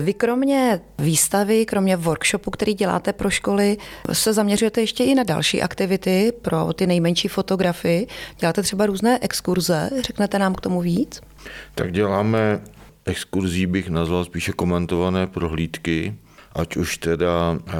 Vy 0.00 0.14
kromě 0.14 0.80
výstavy, 0.98 1.66
kromě 1.66 1.96
workshopu, 1.96 2.50
který 2.50 2.74
děláte 2.74 3.12
pro 3.12 3.30
školy, 3.30 3.76
se 4.12 4.32
zaměřujete 4.32 4.80
ještě 4.80 5.04
i 5.04 5.14
na 5.14 5.22
další 5.22 5.62
aktivity 5.62 6.32
pro 6.42 6.72
ty 6.72 6.86
nejmenší 6.86 7.28
fotografy. 7.28 8.06
Děláte 8.38 8.62
třeba 8.62 8.86
různé 8.86 9.18
exkurze, 9.22 9.90
řeknete 10.00 10.38
nám 10.38 10.54
k 10.54 10.60
tomu 10.60 10.80
víc? 10.80 11.20
Tak 11.74 11.92
děláme 11.92 12.60
exkurzí, 13.04 13.66
bych 13.66 13.88
nazval 13.88 14.24
spíše 14.24 14.52
komentované 14.52 15.26
prohlídky, 15.26 16.14
ať 16.52 16.76
už 16.76 16.98
teda 16.98 17.58
eh, 17.66 17.72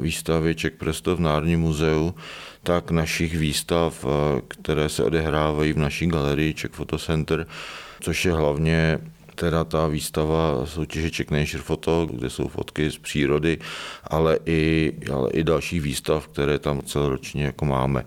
výstavy 0.00 0.54
Czech 0.54 0.72
Presto 0.72 1.16
v 1.16 1.20
Národním 1.20 1.60
muzeu, 1.60 2.14
tak 2.66 2.90
našich 2.90 3.38
výstav, 3.38 4.04
eh, 4.04 4.40
které 4.48 4.88
se 4.88 5.04
odehrávají 5.04 5.72
v 5.72 5.78
naší 5.78 6.06
galerii 6.06 6.54
Czech 6.54 6.70
Photo 6.70 6.98
Center, 6.98 7.46
což 8.00 8.24
je 8.24 8.32
hlavně 8.32 8.98
teda 9.36 9.64
ta 9.64 9.86
výstava 9.86 10.66
soutěže 10.66 11.10
Czech 11.10 11.30
Nature 11.30 11.62
Photo, 11.62 12.08
kde 12.12 12.30
jsou 12.30 12.48
fotky 12.48 12.90
z 12.90 12.98
přírody, 12.98 13.58
ale 14.04 14.38
i, 14.46 14.92
ale 15.12 15.30
i 15.30 15.44
dalších 15.44 15.82
výstav, 15.82 16.28
které 16.28 16.58
tam 16.58 16.82
celoročně 16.82 17.44
jako 17.44 17.64
máme. 17.64 18.04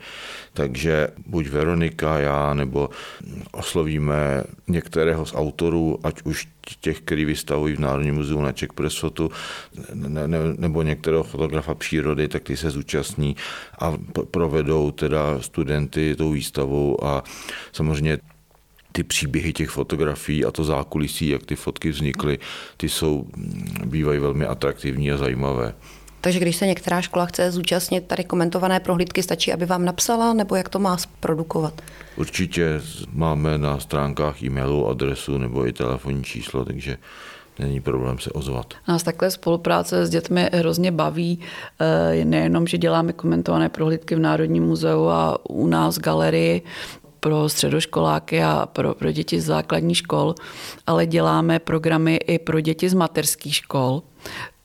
Takže 0.53 1.07
buď 1.25 1.47
Veronika, 1.47 2.19
já, 2.19 2.53
nebo 2.53 2.89
oslovíme 3.51 4.43
některého 4.67 5.25
z 5.25 5.33
autorů, 5.35 5.99
ať 6.03 6.21
už 6.23 6.47
těch, 6.81 7.01
který 7.01 7.25
vystavují 7.25 7.75
v 7.75 7.79
Národním 7.79 8.15
muzeu 8.15 8.41
na 8.41 8.51
Czech 8.51 8.73
Press 8.73 8.97
Foto, 8.97 9.29
ne, 9.93 10.27
ne, 10.27 10.37
nebo 10.57 10.81
některého 10.81 11.23
fotografa 11.23 11.75
přírody, 11.75 12.27
tak 12.27 12.43
ty 12.43 12.57
se 12.57 12.71
zúčastní 12.71 13.35
a 13.79 13.93
provedou 14.31 14.91
teda 14.91 15.41
studenty 15.41 16.15
tou 16.15 16.31
výstavou 16.31 17.03
a 17.03 17.23
samozřejmě 17.71 18.17
ty 18.91 19.03
příběhy 19.03 19.53
těch 19.53 19.69
fotografií 19.69 20.45
a 20.45 20.51
to 20.51 20.63
zákulisí, 20.63 21.29
jak 21.29 21.45
ty 21.45 21.55
fotky 21.55 21.89
vznikly, 21.89 22.39
ty 22.77 22.89
jsou, 22.89 23.25
bývají 23.85 24.19
velmi 24.19 24.45
atraktivní 24.45 25.11
a 25.11 25.17
zajímavé. 25.17 25.73
Takže 26.21 26.39
když 26.39 26.55
se 26.55 26.67
některá 26.67 27.01
škola 27.01 27.25
chce 27.25 27.51
zúčastnit 27.51 28.07
tady 28.07 28.23
komentované 28.23 28.79
prohlídky, 28.79 29.23
stačí, 29.23 29.53
aby 29.53 29.65
vám 29.65 29.85
napsala, 29.85 30.33
nebo 30.33 30.55
jak 30.55 30.69
to 30.69 30.79
má 30.79 30.97
zprodukovat? 30.97 31.81
Určitě 32.15 32.81
máme 33.13 33.57
na 33.57 33.79
stránkách 33.79 34.43
e-mailu 34.43 34.87
adresu 34.87 35.37
nebo 35.37 35.67
i 35.67 35.73
telefonní 35.73 36.23
číslo, 36.23 36.65
takže 36.65 36.97
není 37.59 37.81
problém 37.81 38.19
se 38.19 38.31
ozvat. 38.31 38.73
Nás 38.87 39.03
takhle 39.03 39.31
spolupráce 39.31 40.05
s 40.05 40.09
dětmi 40.09 40.49
hrozně 40.53 40.91
baví. 40.91 41.39
Eh, 41.79 42.25
nejenom, 42.25 42.67
že 42.67 42.77
děláme 42.77 43.13
komentované 43.13 43.69
prohlídky 43.69 44.15
v 44.15 44.19
Národním 44.19 44.63
muzeu 44.63 45.07
a 45.07 45.37
u 45.49 45.67
nás 45.67 45.97
v 45.97 46.01
galerii, 46.01 46.61
pro 47.19 47.49
středoškoláky 47.49 48.43
a 48.43 48.67
pro, 48.73 48.93
pro 48.93 49.11
děti 49.11 49.41
z 49.41 49.45
základní 49.45 49.95
škol, 49.95 50.35
ale 50.87 51.05
děláme 51.05 51.59
programy 51.59 52.15
i 52.15 52.39
pro 52.39 52.59
děti 52.59 52.89
z 52.89 52.93
mateřských 52.93 53.55
škol 53.55 54.01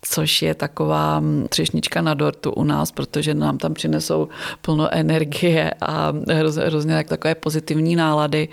což 0.06 0.42
je 0.42 0.54
taková 0.54 1.20
mm, 1.20 1.46
třešnička 1.48 2.02
na 2.02 2.14
dortu 2.14 2.52
u 2.52 2.64
nás, 2.64 2.92
protože 2.92 3.34
nám 3.34 3.58
tam 3.58 3.74
přinesou 3.74 4.28
plno 4.62 4.94
energie 4.94 5.74
a 5.80 6.12
hrozně, 6.32 6.62
hrozně 6.62 7.04
takové 7.04 7.34
pozitivní 7.34 7.96
nálady. 7.96 8.48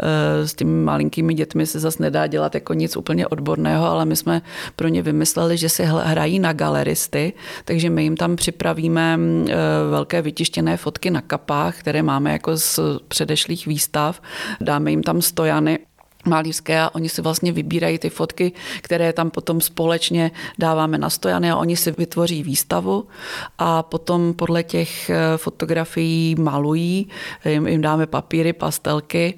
E, 0.00 0.48
s 0.48 0.54
těmi 0.54 0.84
malinkými 0.84 1.34
dětmi 1.34 1.66
se 1.66 1.80
zase 1.80 2.02
nedá 2.02 2.26
dělat 2.26 2.54
jako 2.54 2.74
nic 2.74 2.96
úplně 2.96 3.26
odborného, 3.26 3.86
ale 3.86 4.04
my 4.04 4.16
jsme 4.16 4.42
pro 4.76 4.88
ně 4.88 5.02
vymysleli, 5.02 5.56
že 5.56 5.68
si 5.68 5.84
hrají 5.84 6.38
na 6.38 6.52
galeristy, 6.52 7.32
takže 7.64 7.90
my 7.90 8.02
jim 8.02 8.16
tam 8.16 8.36
připravíme 8.36 9.16
mm, 9.16 9.46
e, 9.50 9.54
velké 9.90 10.22
vytištěné 10.22 10.76
fotky 10.76 11.10
na 11.10 11.20
kapách, 11.20 11.78
které 11.78 12.02
máme 12.02 12.32
jako 12.32 12.56
z 12.56 12.80
předešlých 13.08 13.66
výstav. 13.66 14.22
Dáme 14.60 14.90
jim 14.90 15.02
tam 15.02 15.22
stojany 15.22 15.78
malířské 16.26 16.80
a 16.80 16.94
oni 16.94 17.08
si 17.08 17.22
vlastně 17.22 17.52
vybírají 17.52 17.98
ty 17.98 18.10
fotky, 18.10 18.52
které 18.80 19.12
tam 19.12 19.30
potom 19.30 19.60
společně 19.60 20.30
dáváme 20.58 20.98
na 20.98 21.10
stojany 21.10 21.50
a 21.50 21.56
oni 21.56 21.76
si 21.76 21.94
vytvoří 21.98 22.42
výstavu 22.42 23.06
a 23.58 23.82
potom 23.82 24.34
podle 24.34 24.62
těch 24.62 25.10
eh, 25.10 25.16
fotografií 25.36 26.34
malují, 26.34 27.08
jim, 27.44 27.66
jim 27.66 27.80
dáme 27.80 28.06
papíry, 28.06 28.52
pastelky 28.52 29.34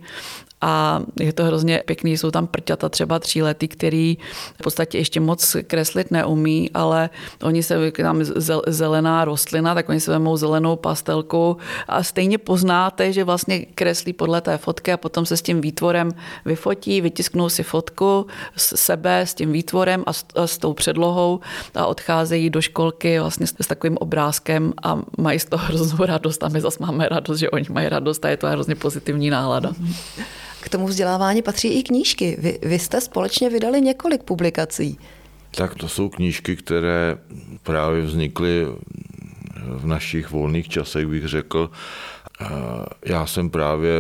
a 0.60 1.02
je 1.20 1.32
to 1.32 1.44
hrozně 1.44 1.82
pěkný, 1.86 2.18
jsou 2.18 2.30
tam 2.30 2.46
prťata 2.46 2.88
třeba 2.88 3.18
tříletý, 3.18 3.68
který 3.68 4.18
v 4.60 4.62
podstatě 4.62 4.98
ještě 4.98 5.20
moc 5.20 5.56
kreslit 5.66 6.10
neumí, 6.10 6.70
ale 6.74 7.10
oni 7.42 7.62
se, 7.62 7.92
tam 7.92 8.24
zelená 8.66 9.24
rostlina, 9.24 9.74
tak 9.74 9.88
oni 9.88 10.00
se 10.00 10.10
vemou 10.10 10.36
zelenou 10.36 10.76
pastelku 10.76 11.56
a 11.88 12.02
stejně 12.02 12.38
poznáte, 12.38 13.12
že 13.12 13.24
vlastně 13.24 13.66
kreslí 13.74 14.12
podle 14.12 14.40
té 14.40 14.58
fotky 14.58 14.92
a 14.92 14.96
potom 14.96 15.26
se 15.26 15.36
s 15.36 15.42
tím 15.42 15.60
výtvorem 15.60 16.10
vyfotí, 16.44 17.00
vytisknou 17.00 17.48
si 17.48 17.62
fotku 17.62 18.26
s 18.56 18.76
sebe 18.76 19.20
s 19.20 19.34
tím 19.34 19.52
výtvorem 19.52 20.04
a 20.06 20.12
s, 20.12 20.24
a 20.34 20.46
s 20.46 20.58
tou 20.58 20.74
předlohou 20.74 21.40
a 21.74 21.86
odcházejí 21.86 22.50
do 22.50 22.60
školky 22.60 23.18
vlastně 23.18 23.46
s, 23.46 23.54
s 23.60 23.66
takovým 23.66 23.96
obrázkem 24.00 24.72
a 24.82 24.98
mají 25.18 25.38
z 25.38 25.44
toho 25.44 25.66
hroznou 25.66 26.06
radost 26.06 26.42
a 26.42 26.48
my 26.48 26.60
zase 26.60 26.78
máme 26.80 27.08
radost, 27.08 27.38
že 27.38 27.50
oni 27.50 27.66
mají 27.70 27.88
radost 27.88 28.24
a 28.24 28.28
je 28.28 28.36
to 28.36 28.46
hrozně 28.46 28.74
pozitivní 28.74 29.30
nálada. 29.30 29.72
K 30.68 30.70
tomu 30.70 30.86
vzdělávání 30.86 31.42
patří 31.42 31.68
i 31.68 31.82
knížky. 31.82 32.36
Vy, 32.38 32.58
vy 32.62 32.78
jste 32.78 33.00
společně 33.00 33.50
vydali 33.50 33.80
několik 33.80 34.22
publikací. 34.22 34.98
Tak 35.50 35.74
to 35.74 35.88
jsou 35.88 36.08
knížky, 36.08 36.56
které 36.56 37.18
právě 37.62 38.02
vznikly 38.02 38.66
v 39.66 39.86
našich 39.86 40.30
volných 40.30 40.68
časech, 40.68 41.06
bych 41.06 41.28
řekl. 41.28 41.70
Já 43.04 43.26
jsem 43.26 43.50
právě, 43.50 43.92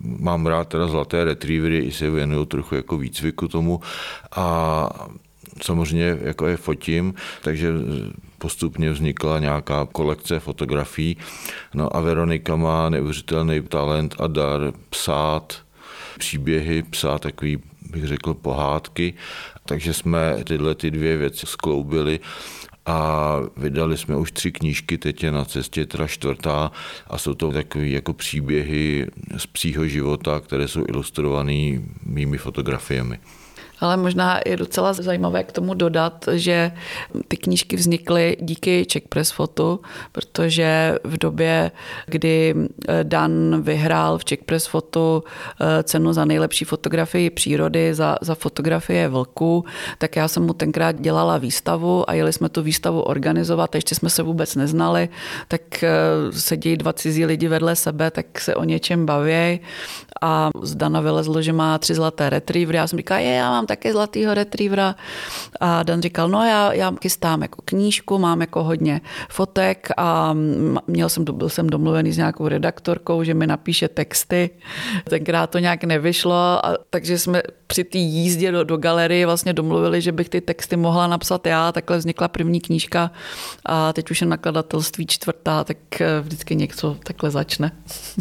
mám 0.00 0.46
rád 0.46 0.68
teda 0.68 0.88
zlaté 0.88 1.24
retrievery, 1.24 1.78
i 1.78 1.92
se 1.92 2.10
věnuju 2.10 2.44
trochu 2.44 2.74
jako 2.74 2.96
výcviku 2.96 3.48
tomu 3.48 3.80
a 4.36 4.88
samozřejmě 5.62 6.18
jako 6.20 6.46
je 6.46 6.56
fotím, 6.56 7.14
takže 7.42 7.72
postupně 8.38 8.90
vznikla 8.90 9.38
nějaká 9.38 9.88
kolekce 9.92 10.40
fotografií. 10.40 11.16
No 11.74 11.96
a 11.96 12.00
Veronika 12.00 12.56
má 12.56 12.88
neuvěřitelný 12.88 13.62
talent 13.62 14.14
a 14.18 14.26
dar 14.26 14.72
psát, 14.90 15.65
příběhy, 16.18 16.82
psát 16.82 17.22
takový, 17.22 17.58
bych 17.90 18.04
řekl, 18.06 18.34
pohádky. 18.34 19.14
Takže 19.64 19.94
jsme 19.94 20.44
tyhle 20.44 20.74
ty 20.74 20.90
dvě 20.90 21.16
věci 21.16 21.46
skloubili 21.46 22.20
a 22.86 23.36
vydali 23.56 23.98
jsme 23.98 24.16
už 24.16 24.32
tři 24.32 24.52
knížky, 24.52 24.98
teď 24.98 25.24
je 25.24 25.32
na 25.32 25.44
cestě 25.44 25.86
teda 25.86 26.06
čtvrtá 26.06 26.72
a 27.06 27.18
jsou 27.18 27.34
to 27.34 27.52
takové 27.52 27.88
jako 27.88 28.12
příběhy 28.12 29.06
z 29.36 29.46
psího 29.46 29.86
života, 29.86 30.40
které 30.40 30.68
jsou 30.68 30.84
ilustrované 30.88 31.82
mými 32.06 32.38
fotografiemi. 32.38 33.18
Ale 33.80 33.96
možná 33.96 34.40
je 34.46 34.56
docela 34.56 34.92
zajímavé 34.92 35.44
k 35.44 35.52
tomu 35.52 35.74
dodat, 35.74 36.28
že 36.32 36.72
ty 37.28 37.36
knížky 37.36 37.76
vznikly 37.76 38.36
díky 38.40 38.86
Czech 38.86 39.02
Press 39.08 39.30
Foto, 39.30 39.78
protože 40.12 40.98
v 41.04 41.18
době, 41.18 41.70
kdy 42.06 42.54
eh, 42.88 43.04
Dan 43.04 43.62
vyhrál 43.62 44.18
v 44.18 44.24
Czech 44.24 44.44
Press 44.44 44.66
Foto 44.66 45.22
eh, 45.60 45.82
cenu 45.82 46.12
za 46.12 46.24
nejlepší 46.24 46.64
fotografii 46.64 47.30
přírody, 47.30 47.94
za, 47.94 48.16
za 48.20 48.34
fotografie 48.34 49.08
vlku, 49.08 49.64
tak 49.98 50.16
já 50.16 50.28
jsem 50.28 50.42
mu 50.42 50.52
tenkrát 50.52 51.00
dělala 51.00 51.38
výstavu 51.38 52.10
a 52.10 52.14
jeli 52.14 52.32
jsme 52.32 52.48
tu 52.48 52.62
výstavu 52.62 53.02
organizovat, 53.02 53.74
ještě 53.74 53.94
jsme 53.94 54.10
se 54.10 54.22
vůbec 54.22 54.54
neznali, 54.54 55.08
tak 55.48 55.82
eh, 55.82 55.90
sedí 56.30 56.76
dva 56.76 56.92
cizí 56.92 57.24
lidi 57.24 57.48
vedle 57.48 57.76
sebe, 57.76 58.10
tak 58.10 58.40
se 58.40 58.54
o 58.54 58.64
něčem 58.64 59.06
baví 59.06 59.60
a 60.22 60.50
z 60.62 60.74
Dana 60.74 61.00
vylezlo, 61.00 61.42
že 61.42 61.52
má 61.52 61.78
tři 61.78 61.94
zlaté 61.94 62.30
retrievery. 62.30 62.78
Já 62.78 62.86
jsem 62.86 62.96
říkala, 62.96 63.20
je, 63.20 63.34
já 63.34 63.50
mám 63.50 63.65
mám 63.66 63.76
také 63.76 63.92
zlatýho 63.92 64.34
retrievera. 64.34 64.94
A 65.60 65.82
Dan 65.82 66.02
říkal, 66.02 66.28
no 66.28 66.44
já, 66.44 66.72
já 66.72 66.92
chystám 67.02 67.42
jako 67.42 67.62
knížku, 67.64 68.18
mám 68.18 68.40
jako 68.40 68.62
hodně 68.62 69.00
fotek 69.28 69.88
a 69.96 70.34
měl 70.86 71.08
jsem, 71.08 71.24
byl 71.24 71.48
jsem 71.48 71.66
domluvený 71.66 72.12
s 72.12 72.16
nějakou 72.16 72.48
redaktorkou, 72.48 73.24
že 73.24 73.34
mi 73.34 73.46
napíše 73.46 73.88
texty. 73.88 74.50
Tenkrát 75.10 75.50
to 75.50 75.58
nějak 75.58 75.84
nevyšlo, 75.84 76.34
a, 76.34 76.78
takže 76.90 77.18
jsme 77.18 77.42
při 77.66 77.84
té 77.84 77.98
jízdě 77.98 78.52
do, 78.52 78.64
do 78.64 78.76
galerie 78.76 79.26
vlastně 79.26 79.52
domluvili, 79.52 80.00
že 80.00 80.12
bych 80.12 80.28
ty 80.28 80.40
texty 80.40 80.76
mohla 80.76 81.06
napsat 81.06 81.46
já. 81.46 81.72
Takhle 81.72 81.98
vznikla 81.98 82.28
první 82.28 82.60
knížka 82.60 83.10
a 83.66 83.92
teď 83.92 84.10
už 84.10 84.20
je 84.20 84.26
nakladatelství 84.26 85.06
čtvrtá, 85.06 85.64
tak 85.64 86.00
eh, 86.00 86.20
vždycky 86.20 86.56
něco 86.56 86.96
takhle 87.02 87.30
začne. 87.30 87.72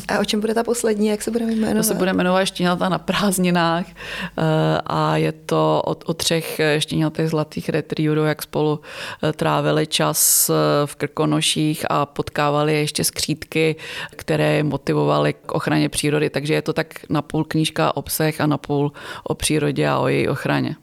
A 0.08 0.20
o 0.20 0.26
čem 0.26 0.42
bude 0.42 0.54
ta 0.54 0.64
poslední, 0.64 1.08
jak 1.08 1.22
se 1.22 1.32
bude 1.32 1.46
jmenovat? 1.46 1.78
To 1.78 1.84
se 1.84 1.94
bude 1.94 2.14
jmenovat 2.14 2.46
Štěňata 2.46 2.90
na 2.90 2.98
prázdninách 2.98 3.86
eh, 3.88 4.82
a 4.86 5.18
je 5.18 5.32
to 5.46 5.82
o, 5.86 5.96
o 6.06 6.14
třech 6.14 6.62
štěňatých 6.78 7.30
zlatých 7.30 7.70
retrieverů, 7.70 8.24
jak 8.24 8.42
spolu 8.44 8.80
eh, 9.24 9.34
trávili 9.34 9.88
čas 9.88 10.52
v 10.86 10.96
Krkonoších 10.96 11.86
a 11.90 12.06
potkávali 12.06 12.74
ještě 12.74 13.04
skřídky, 13.04 13.76
které 14.16 14.64
motivovaly 14.64 15.34
k 15.34 15.52
ochraně 15.52 15.90
přírody. 15.90 16.30
Takže 16.30 16.54
je 16.54 16.62
to 16.62 16.74
tak 16.74 16.88
napůl 17.10 17.44
knížka 17.44 17.98
o 17.98 18.02
psech 18.02 18.42
a 18.42 18.48
napůl 18.48 18.92
o 19.24 19.36
přírodě 19.36 19.88
a 19.88 20.00
o 20.00 20.08
její 20.08 20.28
ochraně. 20.28 20.76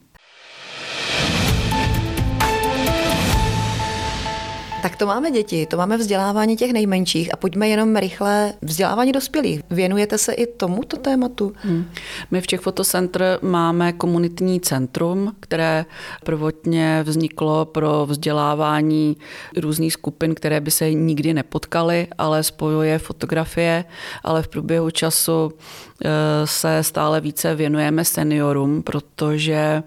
Tak 4.83 4.97
to 4.97 5.07
máme 5.07 5.31
děti, 5.31 5.67
to 5.67 5.77
máme 5.77 5.97
vzdělávání 5.97 6.57
těch 6.57 6.73
nejmenších 6.73 7.35
a 7.35 7.37
pojďme 7.37 7.69
jenom 7.69 7.97
rychle 7.97 8.53
vzdělávání 8.63 9.13
dospělých. 9.13 9.61
Věnujete 9.71 10.19
se 10.19 10.33
i 10.33 10.47
tomuto 10.47 10.97
tématu? 10.97 11.53
Hmm. 11.57 11.85
My 12.31 12.41
v 12.41 12.47
Czech 12.47 12.61
Fotocentr 12.61 13.39
máme 13.43 13.93
komunitní 13.93 14.61
centrum, 14.61 15.35
které 15.41 15.85
prvotně 16.25 17.03
vzniklo 17.03 17.65
pro 17.65 18.07
vzdělávání 18.07 19.17
různých 19.57 19.93
skupin, 19.93 20.35
které 20.35 20.61
by 20.61 20.71
se 20.71 20.93
nikdy 20.93 21.35
nepotkaly, 21.35 22.07
ale 22.19 22.43
spojuje 22.43 22.99
fotografie, 22.99 23.85
ale 24.25 24.43
v 24.43 24.49
průběhu 24.49 24.91
času 24.91 25.53
eh, 26.05 26.11
se 26.45 26.83
stále 26.83 27.21
více 27.21 27.55
věnujeme 27.55 28.05
seniorům, 28.05 28.83
protože 28.83 29.83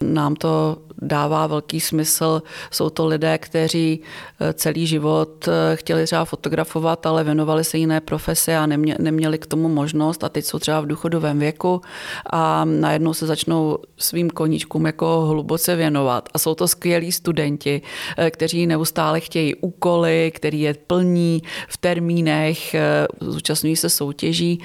nám 0.00 0.36
to 0.36 0.76
dává 1.02 1.46
velký 1.46 1.80
smysl. 1.80 2.42
Jsou 2.70 2.90
to 2.90 3.06
lidé, 3.06 3.38
kteří 3.38 4.00
eh, 4.40 4.52
celý 4.52 4.86
život 4.86 5.48
eh, 5.48 5.76
chtěli 5.76 6.04
třeba 6.04 6.24
fotografovat, 6.24 7.06
ale 7.06 7.24
věnovali 7.24 7.64
se 7.64 7.78
jiné 7.78 8.00
profese 8.00 8.56
a 8.56 8.66
neměli 8.98 9.38
k 9.38 9.46
tomu 9.46 9.68
možnost 9.68 10.24
a 10.24 10.28
teď 10.28 10.44
jsou 10.44 10.58
třeba 10.58 10.80
v 10.80 10.86
důchodovém 10.86 11.38
věku 11.38 11.80
a 12.32 12.64
najednou 12.64 13.14
se 13.14 13.26
začnou 13.26 13.78
svým 13.98 14.30
koníčkům 14.30 14.86
jako 14.86 15.20
hluboce 15.20 15.76
věnovat. 15.76 16.28
A 16.34 16.38
jsou 16.38 16.54
to 16.54 16.68
skvělí 16.68 17.12
studenti, 17.12 17.82
eh, 18.18 18.30
kteří 18.30 18.66
neustále 18.66 19.20
chtějí 19.20 19.54
úkoly, 19.54 20.32
který 20.34 20.60
je 20.60 20.74
plní 20.86 21.42
v 21.68 21.76
termínech, 21.76 22.76
zúčastňují 23.20 23.76
se 23.76 23.88
soutěží. 23.88 24.60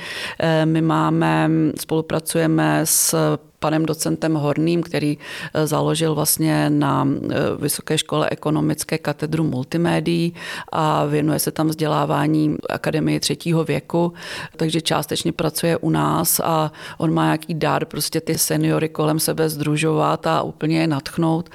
My 0.65 0.81
máme, 0.81 1.49
spolupracujeme 1.79 2.81
s 2.85 3.37
panem 3.61 3.85
docentem 3.85 4.33
Horným, 4.33 4.83
který 4.83 5.17
eh, 5.17 5.67
založil 5.67 6.15
vlastně 6.15 6.69
na 6.69 7.07
eh, 7.07 7.35
Vysoké 7.61 7.97
škole 7.97 8.29
ekonomické 8.29 8.97
katedru 8.97 9.43
multimédií 9.43 10.33
a 10.71 11.05
věnuje 11.05 11.39
se 11.39 11.51
tam 11.51 11.67
vzdělávání 11.67 12.55
akademii 12.69 13.19
třetího 13.19 13.63
věku, 13.63 14.13
takže 14.57 14.81
částečně 14.81 15.31
pracuje 15.31 15.77
u 15.77 15.89
nás 15.89 16.39
a 16.43 16.71
on 16.97 17.13
má 17.13 17.23
nějaký 17.23 17.53
dár 17.53 17.85
prostě 17.85 18.21
ty 18.21 18.37
seniory 18.37 18.89
kolem 18.89 19.19
sebe 19.19 19.49
združovat 19.49 20.27
a 20.27 20.41
úplně 20.41 20.79
je 20.81 20.87
natchnout, 20.87 21.49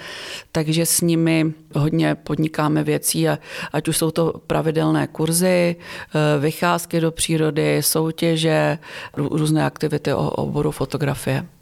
takže 0.52 0.86
s 0.86 1.00
nimi 1.00 1.52
hodně 1.74 2.14
podnikáme 2.14 2.84
věcí, 2.84 3.28
ať 3.72 3.88
už 3.88 3.96
jsou 3.96 4.10
to 4.10 4.40
pravidelné 4.46 5.06
kurzy, 5.06 5.76
eh, 5.76 6.40
vycházky 6.40 7.00
do 7.00 7.10
přírody, 7.10 7.82
soutěže, 7.82 8.78
různé 9.16 9.66
aktivity 9.66 10.12
o 10.12 10.30
oboru 10.30 10.70
fotografie. 10.70 11.55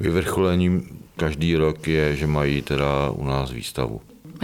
Vyvrcholením 0.00 0.98
každý 1.16 1.56
rok 1.56 1.88
je, 1.88 2.16
že 2.16 2.26
mají 2.26 2.62
teda 2.62 3.10
u 3.10 3.24
nás 3.24 3.50
výstavu. 3.50 4.00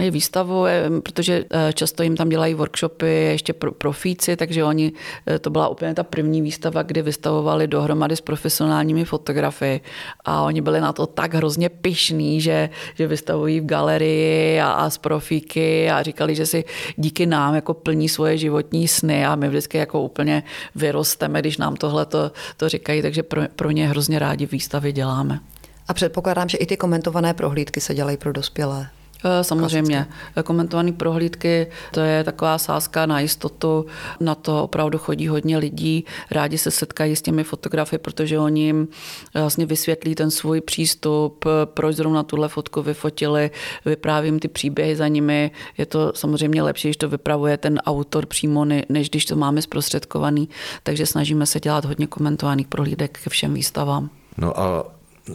Výstavu, 0.09 0.65
eh, 0.65 0.89
protože 1.03 1.45
eh, 1.51 1.73
často 1.73 2.03
jim 2.03 2.15
tam 2.17 2.29
dělají 2.29 2.53
workshopy 2.53 3.07
ještě 3.07 3.53
pro 3.53 3.71
profíci, 3.71 4.35
takže 4.35 4.63
oni, 4.63 4.91
eh, 5.27 5.39
to 5.39 5.49
byla 5.49 5.67
úplně 5.67 5.93
ta 5.93 6.03
první 6.03 6.41
výstava, 6.41 6.83
kdy 6.83 7.01
vystavovali 7.01 7.67
dohromady 7.67 8.15
s 8.15 8.21
profesionálními 8.21 9.05
fotografy 9.05 9.81
a 10.25 10.41
oni 10.41 10.61
byli 10.61 10.81
na 10.81 10.93
to 10.93 11.07
tak 11.07 11.33
hrozně 11.33 11.69
pišní, 11.69 12.41
že, 12.41 12.69
že 12.95 13.07
vystavují 13.07 13.59
v 13.59 13.65
galerii 13.65 14.59
a, 14.59 14.71
a 14.71 14.89
z 14.89 14.97
profíky 14.97 15.89
a 15.89 16.03
říkali, 16.03 16.35
že 16.35 16.45
si 16.45 16.63
díky 16.95 17.25
nám 17.25 17.55
jako 17.55 17.73
plní 17.73 18.09
svoje 18.09 18.37
životní 18.37 18.87
sny 18.87 19.25
a 19.25 19.35
my 19.35 19.49
vždycky 19.49 19.77
jako 19.77 20.01
úplně 20.01 20.43
vyrosteme, 20.75 21.39
když 21.39 21.57
nám 21.57 21.75
tohle 21.75 22.05
to, 22.05 22.31
to 22.57 22.69
říkají, 22.69 23.01
takže 23.01 23.23
pro, 23.23 23.41
pro 23.55 23.71
ně 23.71 23.87
hrozně 23.87 24.19
rádi 24.19 24.45
výstavy 24.45 24.91
děláme. 24.91 25.39
A 25.87 25.93
předpokládám, 25.93 26.49
že 26.49 26.57
i 26.57 26.65
ty 26.65 26.77
komentované 26.77 27.33
prohlídky 27.33 27.81
se 27.81 27.95
dělají 27.95 28.17
pro 28.17 28.31
dospělé. 28.31 28.89
Eh, 29.23 29.43
samozřejmě. 29.43 30.07
Komentované 30.43 30.91
prohlídky, 30.91 31.67
to 31.91 31.99
je 31.99 32.23
taková 32.23 32.57
sázka 32.57 33.05
na 33.05 33.19
jistotu. 33.19 33.85
Na 34.19 34.35
to 34.35 34.63
opravdu 34.63 34.97
chodí 34.97 35.27
hodně 35.27 35.57
lidí. 35.57 36.05
Rádi 36.31 36.57
se 36.57 36.71
setkají 36.71 37.15
s 37.15 37.21
těmi 37.21 37.43
fotografy, 37.43 37.97
protože 37.97 38.39
oni 38.39 38.61
jim 38.61 38.87
eh, 39.35 39.41
vlastně 39.41 39.65
vysvětlí 39.65 40.15
ten 40.15 40.31
svůj 40.31 40.61
přístup, 40.61 41.45
proč 41.65 41.95
zrovna 41.95 42.23
tuhle 42.23 42.49
fotku 42.49 42.81
vyfotili, 42.81 43.51
vyprávím 43.85 44.39
ty 44.39 44.47
příběhy 44.47 44.95
za 44.95 45.07
nimi. 45.07 45.51
Je 45.77 45.85
to 45.85 46.11
samozřejmě 46.15 46.63
lepší, 46.63 46.87
když 46.87 46.97
to 46.97 47.09
vypravuje 47.09 47.57
ten 47.57 47.77
autor 47.85 48.25
přímo, 48.25 48.65
než 48.65 49.09
když 49.09 49.25
to 49.25 49.35
máme 49.35 49.61
zprostředkovaný. 49.61 50.49
Takže 50.83 51.05
snažíme 51.05 51.45
se 51.45 51.59
dělat 51.59 51.85
hodně 51.85 52.07
komentovaných 52.07 52.67
prohlídek 52.67 53.19
ke 53.23 53.29
všem 53.29 53.53
výstavám. 53.53 54.09
No 54.37 54.59
a 54.59 54.85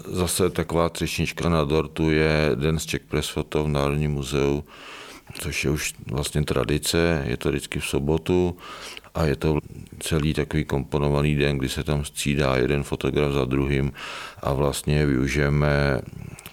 Zase 0.04 0.50
taková 0.50 0.88
třešnička 0.88 1.48
na 1.48 1.64
dortu 1.64 2.10
je 2.10 2.50
Den 2.54 2.78
z 2.78 2.86
Czech 2.86 3.02
Press 3.02 3.28
Photo 3.28 3.64
v 3.64 3.68
Národním 3.68 4.10
muzeu, 4.12 4.64
což 5.40 5.64
je 5.64 5.70
už 5.70 5.94
vlastně 6.06 6.42
tradice, 6.42 7.24
je 7.26 7.36
to 7.36 7.48
vždycky 7.48 7.80
v 7.80 7.86
sobotu 7.86 8.56
a 9.14 9.24
je 9.24 9.36
to 9.36 9.58
celý 10.00 10.34
takový 10.34 10.64
komponovaný 10.64 11.34
den, 11.34 11.58
kdy 11.58 11.68
se 11.68 11.84
tam 11.84 12.04
střídá 12.04 12.56
jeden 12.56 12.82
fotograf 12.82 13.32
za 13.32 13.44
druhým 13.44 13.92
a 14.42 14.52
vlastně 14.52 15.06
využijeme 15.06 16.00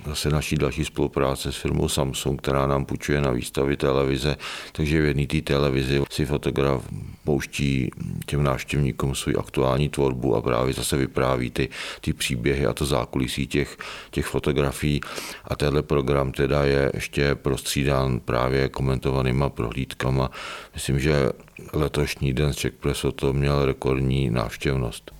zase 0.05 0.29
naší 0.29 0.55
další 0.55 0.85
spolupráce 0.85 1.51
s 1.51 1.55
firmou 1.55 1.89
Samsung, 1.89 2.41
která 2.41 2.67
nám 2.67 2.85
půjčuje 2.85 3.21
na 3.21 3.31
výstavy 3.31 3.77
televize, 3.77 4.35
takže 4.71 5.01
v 5.01 5.05
jedné 5.05 5.27
té 5.27 5.41
televizi 5.41 6.01
si 6.09 6.25
fotograf 6.25 6.87
pouští 7.23 7.91
těm 8.25 8.43
návštěvníkům 8.43 9.15
svou 9.15 9.39
aktuální 9.39 9.89
tvorbu 9.89 10.35
a 10.35 10.41
právě 10.41 10.73
zase 10.73 10.97
vypráví 10.97 11.51
ty, 11.51 11.69
ty 12.01 12.13
příběhy 12.13 12.65
a 12.65 12.73
to 12.73 12.85
zákulisí 12.85 13.47
těch, 13.47 13.77
těch 14.11 14.25
fotografií. 14.25 15.01
A 15.45 15.55
tenhle 15.55 15.83
program 15.83 16.31
teda 16.31 16.63
je 16.63 16.91
ještě 16.93 17.35
prostřídán 17.35 18.19
právě 18.19 18.69
komentovanýma 18.69 19.49
prohlídkama. 19.49 20.31
Myslím, 20.73 20.99
že 20.99 21.29
letošní 21.73 22.33
den 22.33 22.53
z 22.53 22.55
Czech 22.55 22.73
Press 22.73 23.05
to 23.15 23.33
měl 23.33 23.65
rekordní 23.65 24.29
návštěvnost. 24.29 25.11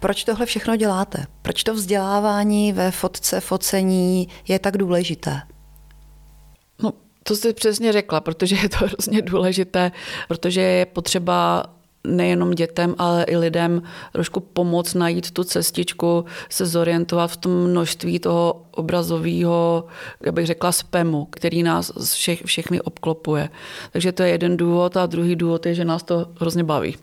Proč 0.00 0.24
tohle 0.24 0.46
všechno 0.46 0.76
děláte? 0.76 1.26
Proč 1.42 1.64
to 1.64 1.74
vzdělávání 1.74 2.72
ve 2.72 2.90
fotce, 2.90 3.40
focení 3.40 4.28
je 4.48 4.58
tak 4.58 4.76
důležité? 4.76 5.40
No, 6.82 6.92
to 7.22 7.36
jsi 7.36 7.52
přesně 7.52 7.92
řekla, 7.92 8.20
protože 8.20 8.56
je 8.56 8.68
to 8.68 8.76
hrozně 8.86 9.22
důležité, 9.22 9.92
protože 10.28 10.60
je 10.60 10.86
potřeba 10.86 11.64
nejenom 12.04 12.50
dětem, 12.50 12.94
ale 12.98 13.24
i 13.24 13.36
lidem 13.36 13.82
trošku 14.12 14.40
pomoct 14.40 14.94
najít 14.94 15.30
tu 15.30 15.44
cestičku, 15.44 16.24
se 16.48 16.66
zorientovat 16.66 17.30
v 17.30 17.36
tom 17.36 17.52
množství 17.52 18.18
toho 18.18 18.62
obrazového, 18.70 19.84
jak 20.24 20.34
bych 20.34 20.46
řekla, 20.46 20.72
spamu, 20.72 21.24
který 21.30 21.62
nás 21.62 21.92
všech, 22.14 22.42
všechny 22.44 22.80
obklopuje. 22.80 23.48
Takže 23.92 24.12
to 24.12 24.22
je 24.22 24.28
jeden 24.28 24.56
důvod 24.56 24.96
a 24.96 25.06
druhý 25.06 25.36
důvod 25.36 25.66
je, 25.66 25.74
že 25.74 25.84
nás 25.84 26.02
to 26.02 26.26
hrozně 26.40 26.64
baví 26.64 26.96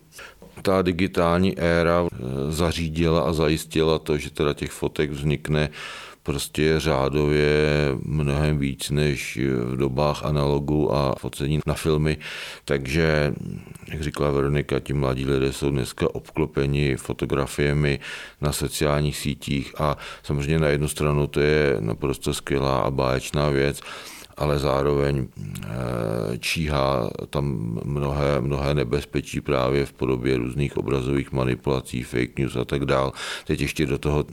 ta 0.62 0.82
digitální 0.82 1.60
éra 1.60 2.08
eh, 2.12 2.18
zařídila 2.52 3.22
a 3.22 3.34
zajistila 3.34 4.00
to, 4.00 4.18
že 4.18 4.30
teda 4.30 4.54
těch 4.54 4.72
fotek 4.72 5.12
vznikne 5.12 5.70
prostě 6.28 6.80
řádově 6.80 7.58
mnohem 8.04 8.58
víc 8.58 8.90
než 8.90 9.40
v 9.64 9.78
dobách 9.78 10.26
analogu 10.26 10.96
a 10.96 11.16
focení 11.18 11.60
na 11.66 11.74
filmy. 11.74 12.18
Takže, 12.66 13.34
jak 13.88 14.02
říkala 14.02 14.32
Veronika, 14.32 14.80
ti 14.80 14.94
mladí 14.94 15.26
lidé 15.26 15.54
jsou 15.54 15.70
dneska 15.70 16.16
obklopeni 16.16 16.96
fotografiemi 16.96 18.00
na 18.42 18.52
sociálních 18.52 19.18
sítích 19.18 19.82
a 19.82 19.98
samozřejmě 20.24 20.60
na 20.60 20.68
jednu 20.68 20.88
stranu 20.88 21.28
to 21.28 21.40
je 21.40 21.78
naprosto 21.80 22.34
skvělá 22.34 22.80
a 22.80 22.92
báječná 22.92 23.50
věc, 23.50 23.82
ale 24.38 24.60
zároveň 24.60 25.28
eh, 25.28 25.68
číhá 26.40 27.10
tam 27.30 27.78
mnohé, 27.84 28.42
mnohé 28.42 28.74
nebezpečí 28.74 29.42
právě 29.42 29.86
v 29.86 29.94
podobě 29.94 30.38
různých 30.38 30.78
obrazových 30.78 31.32
manipulací, 31.32 32.04
fake 32.04 32.40
news 32.40 32.56
a 32.56 32.66
tak 32.66 32.86
dál. 32.86 33.14
Teď 33.46 33.62
ještě 33.62 33.86
do 33.86 33.98
toho 33.98 34.26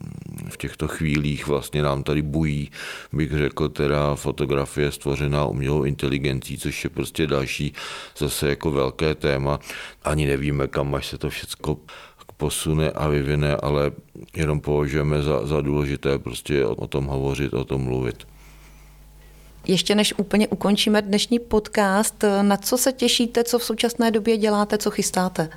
v 0.49 0.57
těchto 0.57 0.89
chvílích 0.89 1.47
vlastně 1.47 1.83
nám 1.83 2.03
tady 2.03 2.23
bují, 2.23 2.71
bych 3.13 3.33
řekl, 3.33 3.69
teda 3.69 4.15
fotografie 4.15 4.93
stvořená 4.93 5.45
umělou 5.45 5.83
inteligencí, 5.83 6.59
což 6.59 6.85
je 6.85 6.91
prostě 6.91 7.27
další 7.27 7.73
zase 8.19 8.49
jako 8.49 8.71
velké 8.71 9.15
téma. 9.15 9.59
Ani 10.05 10.27
nevíme, 10.27 10.69
kam 10.69 10.95
až 10.95 11.07
se 11.07 11.19
to 11.19 11.31
všechno 11.31 11.77
posune 12.37 12.91
a 12.91 13.09
vyvine, 13.09 13.57
ale 13.57 13.93
jenom 14.37 14.61
považujeme 14.61 15.23
za, 15.23 15.47
za 15.47 15.61
důležité 15.61 16.19
prostě 16.19 16.67
o, 16.67 16.75
o 16.75 16.87
tom 16.87 17.05
hovořit, 17.05 17.55
o 17.55 17.65
tom 17.65 17.83
mluvit. 17.83 18.34
Ještě 19.67 19.95
než 19.95 20.15
úplně 20.17 20.49
ukončíme 20.49 21.03
dnešní 21.03 21.39
podcast, 21.39 22.25
na 22.43 22.57
co 22.57 22.79
se 22.79 22.93
těšíte, 22.93 23.45
co 23.45 23.59
v 23.59 23.65
současné 23.65 24.11
době 24.11 24.37
děláte, 24.37 24.79
co 24.79 24.91
chystáte? 24.91 25.49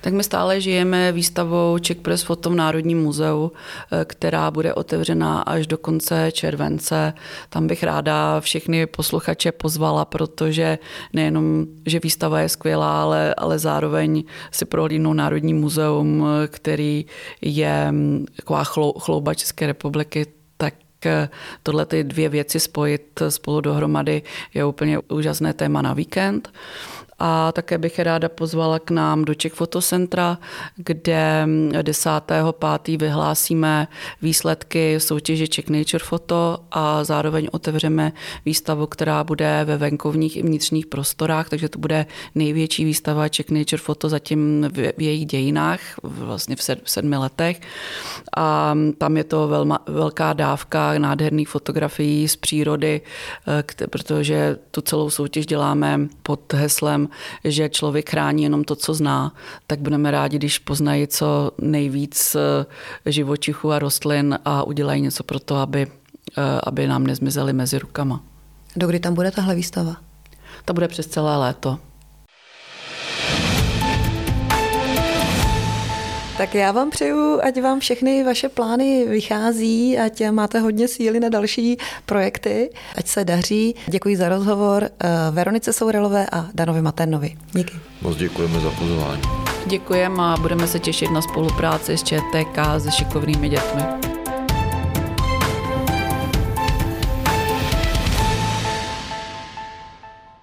tak 0.00 0.12
my 0.12 0.24
stále 0.24 0.60
žijeme 0.60 1.12
výstavou 1.12 1.78
Czech 1.78 1.96
Press 1.96 2.28
v 2.28 2.54
Národním 2.54 3.02
muzeu, 3.02 3.52
eh, 3.52 4.04
která 4.04 4.50
bude 4.50 4.74
otevřená 4.74 5.40
až 5.40 5.66
do 5.66 5.78
konce 5.78 6.32
července. 6.32 7.12
Tam 7.50 7.66
bych 7.66 7.82
ráda 7.82 8.40
všechny 8.40 8.86
posluchače 8.86 9.52
pozvala, 9.52 10.04
protože 10.04 10.78
nejenom, 11.12 11.66
že 11.86 12.00
výstava 12.00 12.40
je 12.40 12.48
skvělá, 12.48 13.02
ale, 13.02 13.34
ale 13.34 13.58
zároveň 13.58 14.24
si 14.50 14.64
prohlídnou 14.64 15.12
Národní 15.12 15.54
muzeum, 15.54 16.26
který 16.48 17.06
je 17.40 17.92
mm, 17.92 18.26
taková 18.36 18.64
chlouba 18.98 19.34
České 19.34 19.66
republiky, 19.66 20.26
eh, 20.26 20.35
tohle 21.62 21.86
ty 21.86 22.04
dvě 22.04 22.28
věci 22.28 22.60
spojit 22.60 23.22
spolu 23.28 23.60
dohromady 23.60 24.22
je 24.54 24.64
úplně 24.64 24.98
úžasné 24.98 25.52
téma 25.52 25.82
na 25.82 25.94
víkend 25.94 26.52
a 27.18 27.52
také 27.52 27.78
bych 27.78 27.98
je 27.98 28.04
ráda 28.04 28.28
pozvala 28.28 28.78
k 28.78 28.90
nám 28.90 29.24
do 29.24 29.34
Czech 29.34 29.52
Fotocentra, 29.52 30.38
kde 30.76 31.46
10.5. 31.82 32.98
vyhlásíme 32.98 33.88
výsledky 34.22 35.00
soutěže 35.00 35.48
Czech 35.48 35.68
Nature 35.70 36.04
Photo 36.04 36.58
a 36.70 37.04
zároveň 37.04 37.48
otevřeme 37.52 38.12
výstavu, 38.44 38.86
která 38.86 39.24
bude 39.24 39.60
ve 39.64 39.76
venkovních 39.76 40.36
i 40.36 40.42
vnitřních 40.42 40.86
prostorách, 40.86 41.48
takže 41.48 41.68
to 41.68 41.78
bude 41.78 42.06
největší 42.34 42.84
výstava 42.84 43.28
Czech 43.28 43.50
Nature 43.50 43.82
Photo 43.82 44.08
zatím 44.08 44.68
v, 44.72 45.02
jejich 45.02 45.26
dějinách, 45.26 45.80
vlastně 46.02 46.56
v 46.56 46.62
sedmi 46.84 47.16
letech. 47.16 47.60
A 48.36 48.74
tam 48.98 49.16
je 49.16 49.24
to 49.24 49.48
velma, 49.48 49.78
velká 49.86 50.32
dávka 50.32 50.98
nádherných 50.98 51.48
fotografií 51.48 52.28
z 52.28 52.36
přírody, 52.36 53.00
eh, 53.48 53.86
protože 53.86 54.58
tu 54.70 54.80
celou 54.80 55.10
soutěž 55.10 55.46
děláme 55.46 56.00
pod 56.22 56.52
heslem 56.52 57.05
že 57.44 57.68
člověk 57.68 58.10
chrání 58.10 58.42
jenom 58.42 58.64
to, 58.64 58.76
co 58.76 58.94
zná, 58.94 59.32
tak 59.66 59.80
budeme 59.80 60.10
rádi, 60.10 60.38
když 60.38 60.58
poznají 60.58 61.06
co 61.06 61.50
nejvíc 61.58 62.36
eh, 62.36 63.12
živočichů 63.12 63.72
a 63.72 63.78
rostlin 63.78 64.38
a 64.44 64.62
udělají 64.62 65.02
něco 65.02 65.24
pro 65.24 65.38
to, 65.38 65.56
aby, 65.56 65.86
eh, 66.38 66.42
aby 66.64 66.86
nám 66.86 67.06
nezmizely 67.06 67.52
mezi 67.52 67.78
rukama. 67.78 68.20
Dokdy 68.76 69.00
tam 69.00 69.14
bude 69.14 69.30
tahle 69.30 69.54
výstava? 69.54 69.96
Ta 70.64 70.72
bude 70.72 70.88
přes 70.88 71.06
celé 71.06 71.36
léto. 71.36 71.78
Tak 76.38 76.54
já 76.54 76.72
vám 76.72 76.90
přeju, 76.90 77.40
ať 77.42 77.62
vám 77.62 77.80
všechny 77.80 78.24
vaše 78.24 78.48
plány 78.48 79.06
vychází, 79.08 79.98
ať 79.98 80.30
máte 80.30 80.60
hodně 80.60 80.88
síly 80.88 81.20
na 81.20 81.28
další 81.28 81.76
projekty, 82.06 82.70
ať 82.96 83.06
se 83.06 83.24
daří. 83.24 83.74
Děkuji 83.86 84.16
za 84.16 84.28
rozhovor 84.28 84.84
eh, 84.84 85.08
Veronice 85.30 85.72
Sourelové 85.72 86.26
a 86.32 86.46
Danovi 86.54 86.82
Maternovi. 86.82 87.36
Díky. 87.52 87.74
Moc 88.02 88.16
děkujeme 88.16 88.60
za 88.60 88.70
pozvání. 88.70 89.22
Děkujeme 89.66 90.22
a 90.22 90.36
budeme 90.40 90.66
se 90.66 90.78
těšit 90.78 91.10
na 91.10 91.22
spolupráci 91.22 91.96
s 91.96 92.02
ČTK 92.02 92.58
se 92.78 92.90
šikovnými 92.90 93.48
dětmi. 93.48 94.15